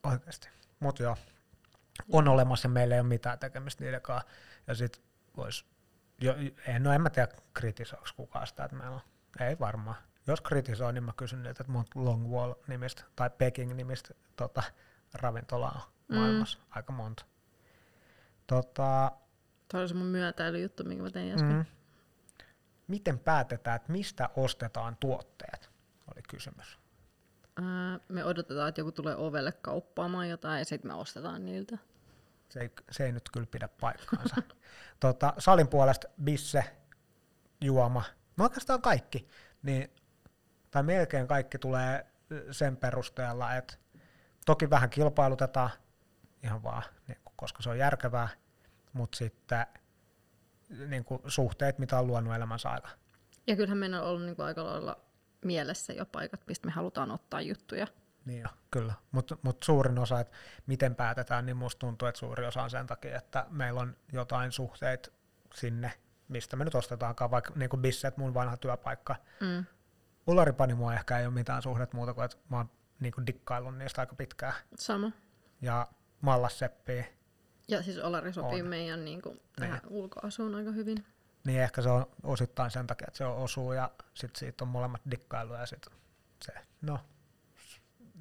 Oikeasti. 0.03 0.49
Mutta 0.79 1.03
joo, 1.03 1.17
on 2.11 2.27
olemassa 2.27 2.65
ja 2.65 2.69
meillä 2.69 2.95
ei 2.95 3.01
ole 3.01 3.07
mitään 3.07 3.39
tekemistä 3.39 3.83
niiden 3.83 4.01
kanssa. 4.01 4.29
Ja 4.67 4.75
sitten 4.75 5.01
vois, 5.37 5.65
jo, 6.21 6.35
en, 6.67 6.83
no 6.83 6.93
en 6.93 7.01
mä 7.01 7.09
tiedä 7.09 7.27
kritisoiko 7.53 8.05
kukaan 8.15 8.47
sitä, 8.47 8.65
että 8.65 8.77
meillä 8.77 8.95
on, 8.95 9.01
ei 9.39 9.59
varmaan. 9.59 9.97
Jos 10.27 10.41
kritisoi, 10.41 10.93
niin 10.93 11.03
mä 11.03 11.13
kysyn 11.17 11.43
niiltä, 11.43 11.61
että 11.61 11.73
monta 11.73 11.91
Longwall 11.95 12.53
nimistä 12.67 13.03
tai 13.15 13.29
Peking 13.29 13.73
nimistä 13.73 14.13
tota, 14.35 14.63
ravintolaa 15.13 15.91
on 16.09 16.17
maailmassa. 16.17 16.57
Mm. 16.57 16.65
Aika 16.69 16.93
monta. 16.93 17.25
Tota, 18.47 19.11
Tämä 19.67 19.81
oli 19.81 19.89
se 19.89 19.95
mun 19.95 20.07
myötäilyjuttu, 20.07 20.83
minkä 20.83 21.03
mä 21.03 21.09
tein 21.09 21.33
äsken. 21.33 21.53
Mm. 21.53 21.65
Miten 22.87 23.19
päätetään, 23.19 23.75
että 23.75 23.91
mistä 23.91 24.29
ostetaan 24.35 24.97
tuotteet, 24.99 25.69
oli 26.13 26.21
kysymys. 26.29 26.79
Ää, 27.61 27.99
me 28.09 28.25
odotetaan, 28.25 28.69
että 28.69 28.81
joku 28.81 28.91
tulee 28.91 29.15
ovelle 29.15 29.51
kauppaamaan 29.51 30.29
jotain 30.29 30.59
ja 30.59 30.65
sitten 30.65 30.91
me 30.91 30.95
ostetaan 30.95 31.45
niiltä. 31.45 31.77
Se 32.49 32.59
ei, 32.59 32.71
se 32.91 33.05
ei 33.05 33.11
nyt 33.11 33.29
kyllä 33.33 33.47
pidä 33.51 33.69
paikkaansa. 33.81 34.35
tota, 34.99 35.33
salin 35.37 35.67
puolesta 35.67 36.07
bisse, 36.23 36.63
juoma, 37.61 38.03
no 38.37 38.43
oikeastaan 38.43 38.81
kaikki, 38.81 39.27
niin, 39.63 39.91
tai 40.73 40.83
melkein 40.83 41.27
kaikki 41.27 41.57
tulee 41.57 42.05
sen 42.51 42.77
perusteella, 42.77 43.55
että 43.55 43.75
toki 44.45 44.69
vähän 44.69 44.89
kilpailutetaan 44.89 45.69
ihan 46.43 46.63
vaan, 46.63 46.83
niin, 47.07 47.17
koska 47.35 47.63
se 47.63 47.69
on 47.69 47.77
järkevää, 47.77 48.29
mutta 48.93 49.17
sitten 49.17 49.65
niin 50.87 51.05
kuin 51.05 51.21
suhteet, 51.27 51.79
mitä 51.79 51.99
on 51.99 52.07
luonut 52.07 52.35
elämänsä 52.35 52.69
aika. 52.69 52.89
Ja 53.47 53.55
kyllähän 53.55 53.77
meillä 53.77 54.01
on 54.01 54.07
ollut 54.07 54.21
niin 54.21 54.35
kuin 54.35 54.45
aika 54.45 54.63
lailla 54.65 54.99
mielessä 55.45 55.93
jo 55.93 56.05
paikat, 56.05 56.47
mistä 56.47 56.67
me 56.67 56.71
halutaan 56.71 57.11
ottaa 57.11 57.41
juttuja. 57.41 57.87
Niin 58.25 58.41
jo, 58.41 58.49
kyllä. 58.71 58.93
Mutta 59.11 59.37
mut 59.41 59.63
suurin 59.63 59.99
osa, 59.99 60.19
että 60.19 60.37
miten 60.67 60.95
päätetään, 60.95 61.45
niin 61.45 61.57
musta 61.57 61.79
tuntuu, 61.79 62.07
että 62.07 62.19
suuri 62.19 62.45
osa 62.45 62.63
on 62.63 62.69
sen 62.69 62.87
takia, 62.87 63.17
että 63.17 63.45
meillä 63.49 63.79
on 63.81 63.95
jotain 64.13 64.51
suhteet 64.51 65.13
sinne, 65.55 65.93
mistä 66.27 66.55
me 66.55 66.65
nyt 66.65 66.75
ostetaankaan, 66.75 67.31
vaikka 67.31 67.53
niin 67.55 67.69
kuin 67.69 67.81
Bisset, 67.81 68.17
mun 68.17 68.33
vanha 68.33 68.57
työpaikka. 68.57 69.15
Mm. 69.39 69.65
Mua 70.75 70.93
ehkä 70.93 71.19
ei 71.19 71.25
ole 71.25 71.33
mitään 71.33 71.61
suhdet 71.61 71.93
muuta 71.93 72.13
kuin, 72.13 72.25
että 72.25 72.37
mä 72.49 72.57
oon 72.57 72.69
niin 72.99 73.13
kuin 73.13 73.27
dikkaillut 73.27 73.77
niistä 73.77 74.01
aika 74.01 74.15
pitkään. 74.15 74.53
Sama. 74.75 75.11
Ja 75.61 75.87
Mallasseppiä. 76.21 77.05
Ja 77.67 77.83
siis 77.83 77.97
Olari 77.97 78.33
sopii 78.33 78.61
on. 78.61 78.67
meidän 78.67 79.05
niin 79.05 79.21
tähän 79.55 79.79
niin. 79.83 79.93
ulkoasuun 79.93 80.55
aika 80.55 80.71
hyvin. 80.71 81.05
Niin 81.45 81.61
ehkä 81.61 81.81
se 81.81 81.89
on 81.89 82.05
osittain 82.23 82.71
sen 82.71 82.87
takia, 82.87 83.07
että 83.07 83.17
se 83.17 83.25
on 83.25 83.37
osuu 83.37 83.73
ja 83.73 83.91
sitten 84.13 84.39
siitä 84.39 84.63
on 84.63 84.67
molemmat 84.67 85.01
dikkailu 85.11 85.53
ja 85.53 85.65
sitten 85.65 85.93
se, 86.45 86.53
no, 86.81 86.99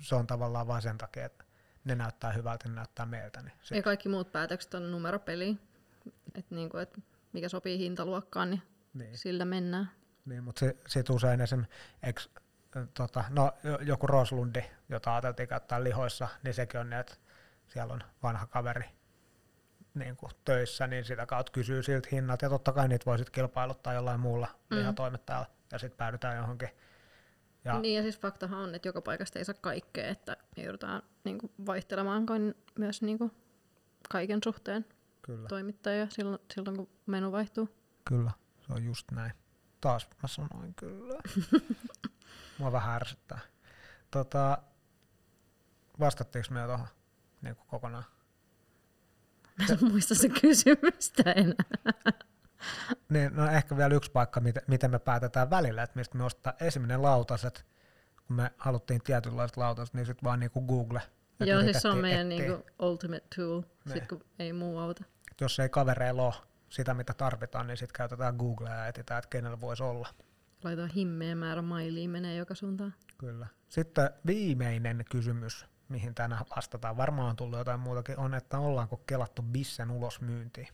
se 0.03 0.15
on 0.15 0.27
tavallaan 0.27 0.67
vain 0.67 0.83
sen 0.83 0.99
takia, 0.99 1.25
että 1.25 1.45
ne 1.85 1.95
näyttää 1.95 2.33
hyvältä, 2.33 2.69
ne 2.69 2.75
näyttää 2.75 3.07
meiltä. 3.07 3.43
Niin 3.43 3.53
sit. 3.63 3.77
Ja 3.77 3.83
kaikki 3.83 4.09
muut 4.09 4.33
päätökset 4.33 4.75
on 4.75 4.91
numeropeli, 4.91 5.57
että 6.35 6.55
niinku, 6.55 6.77
et 6.77 6.99
mikä 7.33 7.49
sopii 7.49 7.79
hintaluokkaan, 7.79 8.51
niin, 8.51 8.63
niin. 8.95 9.19
sillä 9.19 9.45
mennään. 9.45 9.91
Niin, 10.25 10.45
mutta 10.45 10.67
sitten 10.87 11.17
usein 11.17 11.41
esimerkiksi, 11.41 12.31
tota, 12.95 13.25
no, 13.31 13.53
joku 13.81 14.07
Roslundi, 14.07 14.65
jota 14.89 15.15
ajateltiin 15.15 15.49
käyttää 15.49 15.85
lihoissa, 15.85 16.29
niin 16.43 16.55
sekin 16.55 16.81
on 16.81 16.91
niin, 16.91 17.01
että 17.01 17.15
siellä 17.69 17.95
on 17.95 18.01
vanha 18.23 18.47
kaveri, 18.47 18.85
niin 19.95 20.17
kuin 20.17 20.33
töissä, 20.45 20.87
niin 20.87 21.05
sitä 21.05 21.27
kautta 21.27 21.53
kysyy 21.53 21.83
siltä 21.83 22.09
hinnat, 22.13 22.43
ja 22.43 22.49
totta 22.49 22.73
kai 22.73 22.89
niitä 22.89 23.07
voisit 23.07 23.31
kilpailuttaa 23.31 23.93
jollain 23.93 24.21
muulla 24.21 24.49
mm. 24.71 24.77
lihatoimittajalla, 24.77 25.47
ja 25.73 25.79
sitten 25.79 25.97
päädytään 25.97 26.37
johonkin. 26.37 26.69
Ja 27.65 27.79
niin, 27.79 27.97
ja 27.97 28.03
siis 28.03 28.21
faktahan 28.21 28.59
on, 28.59 28.75
että 28.75 28.89
joka 28.89 29.01
paikasta 29.01 29.39
ei 29.39 29.45
saa 29.45 29.55
kaikkea, 29.61 30.09
että 30.09 30.37
me 30.57 30.63
joudutaan 30.63 31.03
niin 31.25 31.39
kuin, 31.39 31.53
vaihtelemaan 31.67 32.27
myös 32.79 33.03
niin 33.03 33.19
kuin, 33.19 33.33
kaiken 34.09 34.41
suhteen 34.45 34.87
Kyllä. 35.23 35.49
toimittajia 35.49 36.07
silloin, 36.11 36.39
silloin, 36.55 36.77
kun 36.77 36.89
menu 37.07 37.33
vaihtuu. 37.33 37.69
Kyllä, 38.05 38.31
se 38.67 38.73
on 38.73 38.85
just 38.85 39.11
näin. 39.11 39.33
Taas 39.83 40.09
mä 40.23 40.29
sanoin 40.29 40.75
kyllä. 40.75 41.19
Mua 42.59 42.73
vähän 42.73 42.97
ärsyttää. 42.97 43.39
Tota, 44.11 44.59
vastattiinko 46.01 46.49
me 46.55 46.61
jo 46.61 46.67
tuohon 46.67 46.87
niin 47.43 47.57
kokonaan? 47.67 48.05
Mä 49.59 49.65
en 49.71 49.79
muista 49.91 50.15
se 50.15 50.29
kysymystä 50.29 51.33
enää. 51.33 52.13
Niin, 53.09 53.37
no 53.37 53.51
ehkä 53.51 53.77
vielä 53.77 53.95
yksi 53.95 54.11
paikka, 54.11 54.41
miten, 54.41 54.63
miten 54.67 54.91
me 54.91 54.99
päätetään 54.99 55.51
välillä, 55.51 55.83
että 55.83 55.99
mistä 55.99 56.19
me 56.19 56.25
ostaa 56.25 56.53
ensimmäinen 56.61 57.03
lautaset, 57.03 57.67
kun 58.27 58.37
me 58.37 58.51
haluttiin 58.59 59.03
tietynlaiset 59.03 59.57
lautaset, 59.57 59.95
niin 59.95 60.07
sitten 60.07 60.25
vaan 60.25 60.41
niinku 60.41 60.61
Google. 60.61 61.03
Joo, 61.41 61.63
siis 61.63 61.83
se 61.83 61.89
on 61.89 61.99
meidän 61.99 62.29
niinku 62.29 62.67
ultimate 62.79 63.25
tool, 63.37 63.61
niin. 63.61 63.93
sit 63.93 64.09
kun 64.09 64.25
ei 64.39 64.53
muu 64.53 64.79
auta. 64.79 65.05
Jos 65.41 65.59
ei 65.59 65.69
kavereilla 65.69 66.23
ole 66.23 66.35
sitä, 66.73 66.95
mitä 66.95 67.15
tarvitaan, 67.15 67.67
niin 67.67 67.77
sitten 67.77 67.97
käytetään 67.97 68.37
Googlea 68.37 68.75
ja 68.75 68.87
etsitään, 68.87 69.19
että 69.19 69.29
kenellä 69.29 69.61
voisi 69.61 69.83
olla. 69.83 70.09
Laitetaan 70.65 70.91
himmeä 70.91 71.35
määrä 71.35 71.63
mailia, 71.63 72.09
menee 72.09 72.37
joka 72.37 72.55
suuntaan. 72.55 72.95
Kyllä. 73.19 73.47
Sitten 73.69 74.11
viimeinen 74.27 75.05
kysymys 75.11 75.67
mihin 75.93 76.15
tänään 76.15 76.45
vastataan, 76.57 76.97
varmaan 76.97 77.31
on 77.31 77.37
tullut 77.37 77.59
jotain 77.59 77.81
muutakin, 77.81 78.19
on, 78.19 78.35
että 78.35 78.59
ollaanko 78.59 78.97
kelattu 78.97 79.43
bissen 79.43 79.91
ulosmyyntiin? 79.91 80.69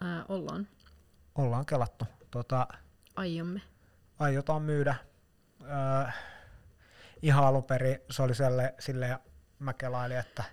Ää, 0.00 0.24
ollaan. 0.28 0.68
Ollaan 1.34 1.66
kelattu. 1.66 2.04
Tota, 2.30 2.68
Aiomme. 3.16 3.62
Aiotaan 4.18 4.62
myydä. 4.62 4.94
Äh, 6.06 6.14
ihan 7.22 7.44
alun 7.44 7.64
perin 7.64 7.98
se 8.10 8.22
oli 8.22 8.34
selle, 8.34 8.74
silleen, 8.78 9.18
mä 9.58 9.72
kelailin, 9.72 10.18
että 10.18 10.44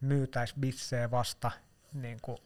myytäis 0.00 0.54
bissee 0.60 1.10
vasta, 1.10 1.50
niin 1.92 2.18
kuin, 2.22 2.38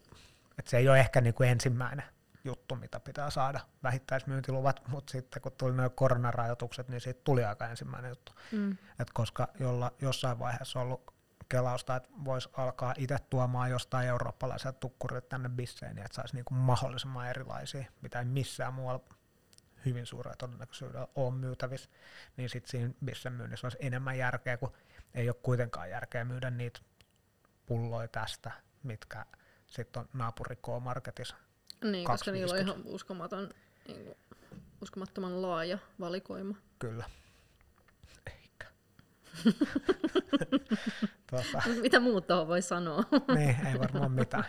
että 0.58 0.70
se 0.70 0.76
ei 0.76 0.88
ole 0.88 1.00
ehkä 1.00 1.20
niin 1.20 1.34
kuin 1.34 1.48
ensimmäinen 1.48 2.04
juttu, 2.44 2.76
mitä 2.76 3.00
pitää 3.00 3.30
saada 3.30 3.60
vähittäismyyntiluvat, 3.82 4.88
mutta 4.88 5.10
sitten 5.10 5.42
kun 5.42 5.52
tuli 5.52 5.72
nuo 5.72 5.90
koronarajoitukset, 5.90 6.88
niin 6.88 7.00
siitä 7.00 7.20
tuli 7.24 7.44
aika 7.44 7.68
ensimmäinen 7.68 8.08
juttu. 8.08 8.32
Mm. 8.52 8.76
Et 8.98 9.10
koska 9.14 9.48
jolla 9.60 9.92
jossain 10.00 10.38
vaiheessa 10.38 10.80
on 10.80 10.86
ollut 10.86 11.14
kelausta, 11.48 11.96
että 11.96 12.08
voisi 12.24 12.48
alkaa 12.52 12.94
itse 12.98 13.16
tuomaan 13.30 13.70
jostain 13.70 14.08
eurooppalaisia 14.08 14.72
tukkurit 14.72 15.28
tänne 15.28 15.48
bisseen, 15.48 15.94
niin 15.96 16.04
että 16.04 16.16
saisi 16.16 16.34
niinku 16.34 16.54
mahdollisimman 16.54 17.28
erilaisia, 17.28 17.84
mitä 18.02 18.18
ei 18.18 18.24
missään 18.24 18.74
muualla 18.74 19.04
hyvin 19.84 20.06
suurella 20.06 20.36
todennäköisyydellä 20.36 21.08
ole 21.14 21.34
myytävissä, 21.34 21.90
niin 22.36 22.48
sitten 22.48 22.70
siinä 22.70 22.94
bissen 23.04 23.32
myynnissä 23.32 23.66
olisi 23.66 23.78
enemmän 23.80 24.18
järkeä, 24.18 24.56
kun 24.56 24.72
ei 25.14 25.28
ole 25.28 25.36
kuitenkaan 25.42 25.90
järkeä 25.90 26.24
myydä 26.24 26.50
niitä 26.50 26.80
pulloja 27.66 28.08
tästä, 28.08 28.52
mitkä 28.82 29.26
sitten 29.68 30.00
on 30.00 30.08
naapuri 30.12 30.56
K-Marketissa 30.56 31.36
niin, 31.84 32.04
koska 32.04 32.30
niillä 32.30 32.52
on 32.54 32.60
ihan 32.60 32.82
uskomaton, 32.84 33.50
niin 33.88 34.04
kuin, 34.04 34.16
uskomattoman 34.82 35.42
laaja 35.42 35.78
valikoima. 36.00 36.54
Kyllä. 36.78 37.04
Eikä. 38.26 38.66
tuota. 41.30 41.62
Mitä 41.80 42.00
muuta 42.00 42.46
voi 42.46 42.62
sanoa? 42.62 43.02
niin, 43.36 43.66
ei 43.66 43.78
varmaan 43.78 44.12
mitään. 44.12 44.44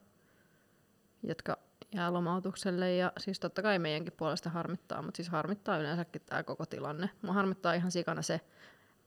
jotka 1.24 1.58
jää 1.96 2.14
lomautukselle. 2.14 2.96
Ja 2.96 3.12
siis 3.20 3.40
totta 3.40 3.62
kai 3.62 3.80
meidänkin 3.80 4.14
puolesta 4.14 4.50
harmittaa, 4.50 5.02
mutta 5.02 5.18
siis 5.18 5.30
harmittaa 5.30 5.78
yleensäkin 5.78 6.22
tämä 6.26 6.44
koko 6.44 6.66
tilanne. 6.66 7.10
Mua 7.22 7.34
harmittaa 7.34 7.74
ihan 7.74 7.92
sikana 7.92 8.22
se, 8.22 8.42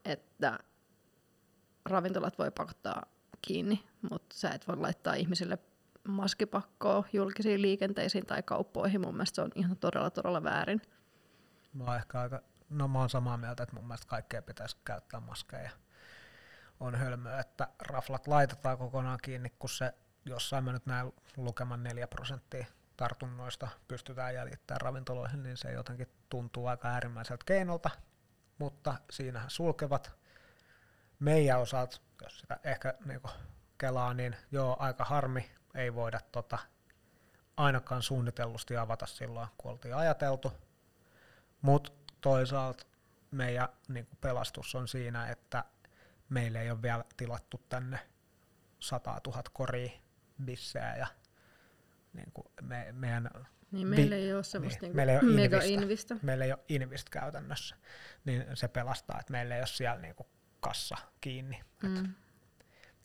että 0.05 0.59
ravintolat 1.85 2.37
voi 2.37 2.51
pakottaa 2.51 3.03
kiinni, 3.41 3.83
mutta 4.11 4.35
sä 4.35 4.49
et 4.49 4.67
voi 4.67 4.77
laittaa 4.77 5.13
ihmisille 5.13 5.57
maskipakkoa 6.07 7.03
julkisiin 7.13 7.61
liikenteisiin 7.61 8.25
tai 8.25 8.43
kauppoihin. 8.43 9.01
Mun 9.01 9.15
mielestä 9.15 9.35
se 9.35 9.41
on 9.41 9.51
ihan 9.55 9.77
todella, 9.77 10.09
todella 10.09 10.43
väärin. 10.43 10.81
Mä 11.73 11.83
oon 11.83 11.95
ehkä 11.95 12.19
aika, 12.21 12.41
no 12.69 12.87
mä 12.87 12.99
oon 12.99 13.09
samaa 13.09 13.37
mieltä, 13.37 13.63
että 13.63 13.75
mun 13.75 13.87
mielestä 13.87 14.07
kaikkea 14.07 14.41
pitäisi 14.41 14.77
käyttää 14.85 15.19
maskeja. 15.19 15.69
On 16.79 16.95
hölmöä, 16.95 17.39
että 17.39 17.67
raflat 17.79 18.27
laitetaan 18.27 18.77
kokonaan 18.77 19.19
kiinni, 19.23 19.49
kun 19.49 19.69
se 19.69 19.93
jossain 20.25 20.63
mä 20.63 20.71
nyt 20.71 20.85
näin 20.85 21.13
lukeman 21.37 21.83
4 21.83 22.07
prosenttia 22.07 22.65
tartunnoista 22.97 23.67
pystytään 23.87 24.33
jäljittämään 24.33 24.81
ravintoloihin, 24.81 25.43
niin 25.43 25.57
se 25.57 25.71
jotenkin 25.71 26.07
tuntuu 26.29 26.67
aika 26.67 26.87
äärimmäiseltä 26.87 27.43
keinolta, 27.45 27.89
mutta 28.57 28.95
siinähän 29.09 29.49
sulkevat 29.49 30.11
meidän 31.19 31.59
osalta, 31.59 31.97
jos 32.23 32.39
sitä 32.39 32.59
ehkä 32.63 32.93
niin 33.05 33.21
kelaa, 33.77 34.13
niin 34.13 34.35
joo, 34.51 34.75
aika 34.79 35.05
harmi, 35.05 35.51
ei 35.75 35.95
voida 35.95 36.19
tota, 36.31 36.57
ainakaan 37.57 38.03
suunnitellusti 38.03 38.77
avata 38.77 39.05
silloin, 39.05 39.47
kun 39.57 39.71
oltiin 39.71 39.95
ajateltu, 39.95 40.53
mutta 41.61 41.91
toisaalta 42.21 42.85
meidän 43.31 43.67
niin 43.87 44.07
pelastus 44.21 44.75
on 44.75 44.87
siinä, 44.87 45.29
että 45.29 45.63
meille 46.29 46.61
ei 46.61 46.71
ole 46.71 46.81
vielä 46.81 47.03
tilattu 47.17 47.61
tänne 47.69 47.99
100 48.79 49.21
000 49.27 49.43
koria 49.53 49.91
bissejä 50.43 50.95
ja 50.95 51.07
niin 52.13 52.31
kuin 52.33 52.47
me, 52.61 52.87
meidän 52.91 53.29
niin 53.71 53.87
meillä 53.87 54.15
ei 54.15 54.33
ole 54.33 54.43
semmoista 54.43 54.85
niin, 54.85 54.95
meillä 54.95 55.13
ei 55.13 55.19
ole 55.19 55.31
mega 55.31 55.57
invistä. 55.57 55.83
invistä. 55.83 56.17
Meillä 56.21 56.45
ei 56.45 56.51
ole 56.51 56.59
invist 56.69 57.09
käytännössä, 57.09 57.75
niin 58.25 58.45
se 58.53 58.67
pelastaa, 58.67 59.19
että 59.19 59.31
meillä 59.31 59.55
ei 59.55 59.61
ole 59.61 59.67
siellä 59.67 60.01
niin 60.01 60.15
kuin 60.15 60.27
kassa 60.59 60.97
kiinni. 61.21 61.61
Mm. 61.83 62.13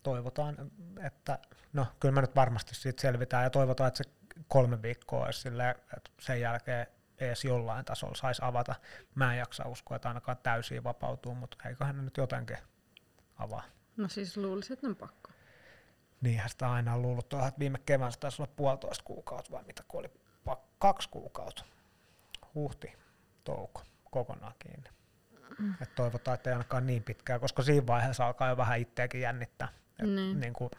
toivotaan, 0.03 0.71
että 1.07 1.38
no 1.73 1.87
kyllä 2.01 2.14
me 2.14 2.21
nyt 2.21 2.37
varmasti 2.37 2.75
siitä 2.75 3.03
selvitään 3.03 3.45
ja 3.45 3.51
toivotaan, 3.51 3.88
että 3.88 4.03
se 4.05 4.11
kolme 4.49 4.83
viikkoa 4.83 5.27
olisi 5.27 5.40
silleen, 5.40 5.75
että 5.97 6.11
sen 6.21 6.40
jälkeen 6.40 6.87
edes 7.19 7.45
jollain 7.45 7.85
tasolla 7.85 8.14
saisi 8.14 8.43
avata. 8.45 8.75
Mä 9.14 9.33
en 9.33 9.38
jaksa 9.38 9.64
uskoa, 9.69 9.97
että 9.97 10.09
ainakaan 10.09 10.37
täysin 10.43 10.85
vapautuu, 10.85 11.35
mutta 11.35 11.69
eiköhän 11.69 11.97
ne 11.97 12.03
nyt 12.03 12.16
jotenkin 12.16 12.57
avaa. 13.37 13.62
No 13.97 14.09
siis 14.09 14.37
luulisin, 14.37 14.73
että 14.73 14.87
on 14.87 14.97
pakko. 14.97 15.31
Niinhän 16.20 16.50
sitä 16.50 16.72
aina 16.72 16.94
on 16.94 17.02
luullut 17.02 17.28
tuohon, 17.28 17.48
että 17.48 17.59
viime 17.59 17.78
keväänä 17.87 18.12
taisi 18.20 18.42
olla 18.42 18.52
puolitoista 18.56 19.04
kuukautta 19.04 19.50
vai 19.50 19.62
mitä, 19.66 19.83
kun 19.88 20.00
oli 20.00 20.11
kaksi 20.80 21.09
kuukautta. 21.09 21.64
Huhti, 22.54 22.92
touko, 23.44 23.83
kokonaan 24.11 24.54
kiinni. 24.59 24.90
Mm. 25.59 25.74
Et 25.80 25.94
toivotaan, 25.94 26.35
että 26.35 26.50
ei 26.50 26.54
ainakaan 26.54 26.87
niin 26.87 27.02
pitkään, 27.02 27.40
koska 27.40 27.62
siinä 27.62 27.87
vaiheessa 27.87 28.26
alkaa 28.26 28.48
jo 28.48 28.56
vähän 28.56 28.78
itseäkin 28.78 29.20
jännittää. 29.20 29.68
Et 29.98 30.09
niin. 30.09 30.40
Niin 30.40 30.52
kuin, 30.52 30.70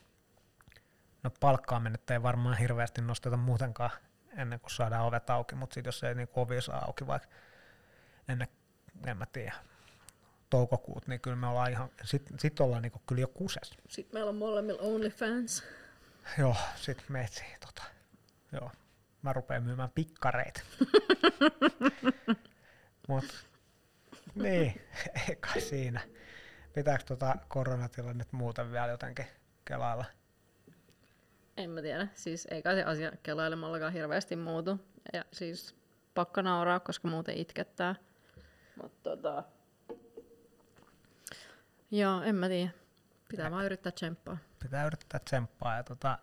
no 1.24 1.32
palkkaaminen 1.40 2.00
ei 2.12 2.24
varmaan 2.24 2.58
hirveästi 2.58 3.02
nosteta 3.02 3.38
muutenkaan 3.38 3.90
ennen 4.38 4.60
kuin 4.60 4.72
saadaan 4.72 5.06
ovet 5.06 5.30
auki, 5.30 5.56
mutta 5.56 5.74
sitten 5.74 5.88
jos 5.88 6.04
ei 6.04 6.16
niin 6.16 6.30
ovi 6.36 6.62
saa 6.62 6.86
auki 6.86 7.08
vaikka 7.08 7.28
ennen, 8.28 8.48
en 9.06 9.18
mä 9.18 9.26
tiedä, 9.26 9.56
toukokuut, 10.52 11.08
niin 11.08 11.22
kyllä 11.22 11.36
me 11.36 11.48
ollaan 11.48 11.72
ihan, 11.72 11.90
sit, 12.04 12.24
sit 12.40 12.60
ollaan 12.60 12.82
niin 12.82 12.94
kyllä 13.08 13.22
jo 13.22 13.28
kuses. 13.28 13.72
Sitten 13.88 14.16
meillä 14.16 14.30
on 14.30 14.36
molemmilla 14.36 14.82
OnlyFans. 14.82 15.64
Joo, 16.38 16.56
sit 16.76 17.04
me 17.10 17.22
etsii 17.22 17.58
tota, 17.66 17.84
joo, 18.52 18.72
mä 19.22 19.34
rupean 19.34 19.64
myymään 19.64 19.90
pikkareita. 19.96 20.62
Mut, 23.08 23.26
niin, 24.36 24.82
ei 25.28 25.36
kai 25.36 25.62
siinä. 25.62 26.02
Pitääkö 26.74 27.04
tota 27.04 27.36
koronatilannetta 27.48 28.38
muuten 28.38 28.72
vielä 28.72 28.88
jotenkin 28.88 29.26
kelailla? 29.66 30.06
En 31.58 31.70
mä 31.70 31.82
tiedä. 31.82 32.08
Siis 32.14 32.48
ei 32.52 32.62
kai 32.62 32.76
se 32.76 32.84
asia 32.84 33.12
kelailemallakaan 33.24 33.94
hirveästi 33.94 34.36
muutu. 34.36 34.80
Ja 35.14 35.26
siis 35.32 35.76
pakko 36.14 36.42
nauraa, 36.42 36.80
koska 36.80 37.08
muuten 37.08 37.38
itkettää. 37.38 37.96
Mutta 38.82 39.10
tota... 39.10 39.44
Joo, 41.92 42.22
en 42.22 42.36
mä 42.36 42.48
tiedä. 42.48 42.72
Pitää 43.30 43.52
vaan 43.52 43.66
yrittää 43.66 43.92
tsemppaa. 43.92 44.38
Pitää 44.64 44.86
yrittää 44.86 45.20
tsemppaa 45.20 45.76
ja 45.76 45.84
tota, 45.84 46.20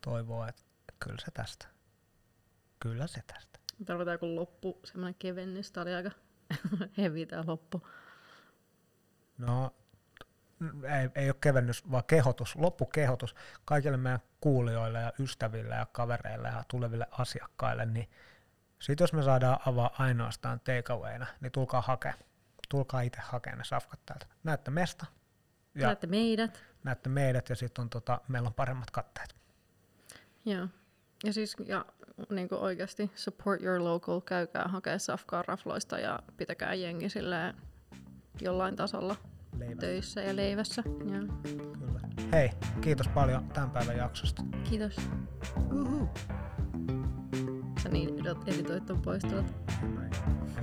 toivoa, 0.00 0.48
että 0.48 0.62
kyllä 1.00 1.16
se 1.18 1.30
tästä. 1.30 1.66
Kyllä 2.80 3.06
se 3.06 3.22
tästä. 3.26 3.58
Tarvitaan 3.84 4.14
joku 4.14 4.36
loppu, 4.36 4.80
semmoinen 4.84 5.14
kevennys. 5.18 5.72
Tää 5.72 5.82
oli 5.82 5.94
aika 5.94 6.10
hevi 6.98 7.26
tää 7.26 7.44
loppu. 7.46 7.88
No, 9.38 9.74
ei, 10.82 11.10
ei 11.14 11.28
ole 11.28 11.36
kevennys, 11.40 11.90
vaan 11.90 12.04
kehotus, 12.04 12.56
loppukehotus 12.56 13.34
kaikille 13.64 13.96
meidän 13.96 14.20
kuulijoille 14.40 14.98
ja 14.98 15.12
ystäville 15.18 15.74
ja 15.74 15.86
kavereille 15.86 16.48
ja 16.48 16.64
tuleville 16.68 17.06
asiakkaille, 17.10 17.86
niin 17.86 18.10
sitten 18.78 19.02
jos 19.04 19.12
me 19.12 19.22
saadaan 19.22 19.58
avaa 19.66 19.94
ainoastaan 19.98 20.60
takeawayna, 20.60 21.26
niin 21.40 21.52
tulkaa 21.52 21.80
hakea. 21.80 22.14
Tulkaa 22.72 23.00
itse 23.00 23.20
hakemaan 23.22 23.58
ne 23.58 23.64
safkat 23.64 24.00
täältä. 24.06 24.26
Näette 24.44 24.70
mesta. 24.70 25.06
Ja 25.74 25.86
näette 25.86 26.06
meidät. 26.06 26.64
Näette 26.84 27.08
meidät 27.08 27.48
ja 27.48 27.56
sitten 27.56 27.82
on 27.82 27.90
tota, 27.90 28.20
meillä 28.28 28.46
on 28.46 28.54
paremmat 28.54 28.90
katteet. 28.90 29.34
Joo. 30.44 30.68
Ja 31.24 31.32
siis 31.32 31.56
ja, 31.66 31.84
niin 32.30 32.48
kuin 32.48 32.60
oikeasti 32.60 33.10
support 33.14 33.62
your 33.62 33.84
local, 33.84 34.20
käykää 34.20 34.68
hakea 34.68 34.98
safkaa 34.98 35.42
rafloista 35.42 35.98
ja 35.98 36.18
pitäkää 36.36 36.74
jengi 36.74 37.08
silleen 37.08 37.54
jollain 38.40 38.76
tasolla 38.76 39.16
leivässä. 39.58 39.80
töissä 39.80 40.20
ja 40.20 40.36
leivässä. 40.36 40.82
Ja. 40.86 41.50
Kyllä. 41.78 42.00
Hei, 42.32 42.50
kiitos 42.80 43.08
paljon 43.08 43.48
tämän 43.48 43.70
päivän 43.70 43.96
jaksosta. 43.96 44.42
Kiitos. 44.64 44.96
Uhu. 45.72 46.08
Sä 47.82 47.88
niin 47.88 48.08
editoit 48.46 48.86
ton 48.86 49.02
pois 49.02 49.22
tuolta. 49.22 49.52
En 49.82 49.88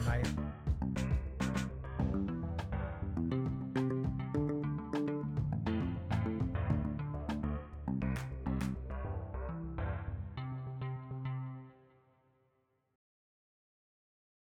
mä, 0.05 0.15
en 0.15 0.33
mä 0.35 0.48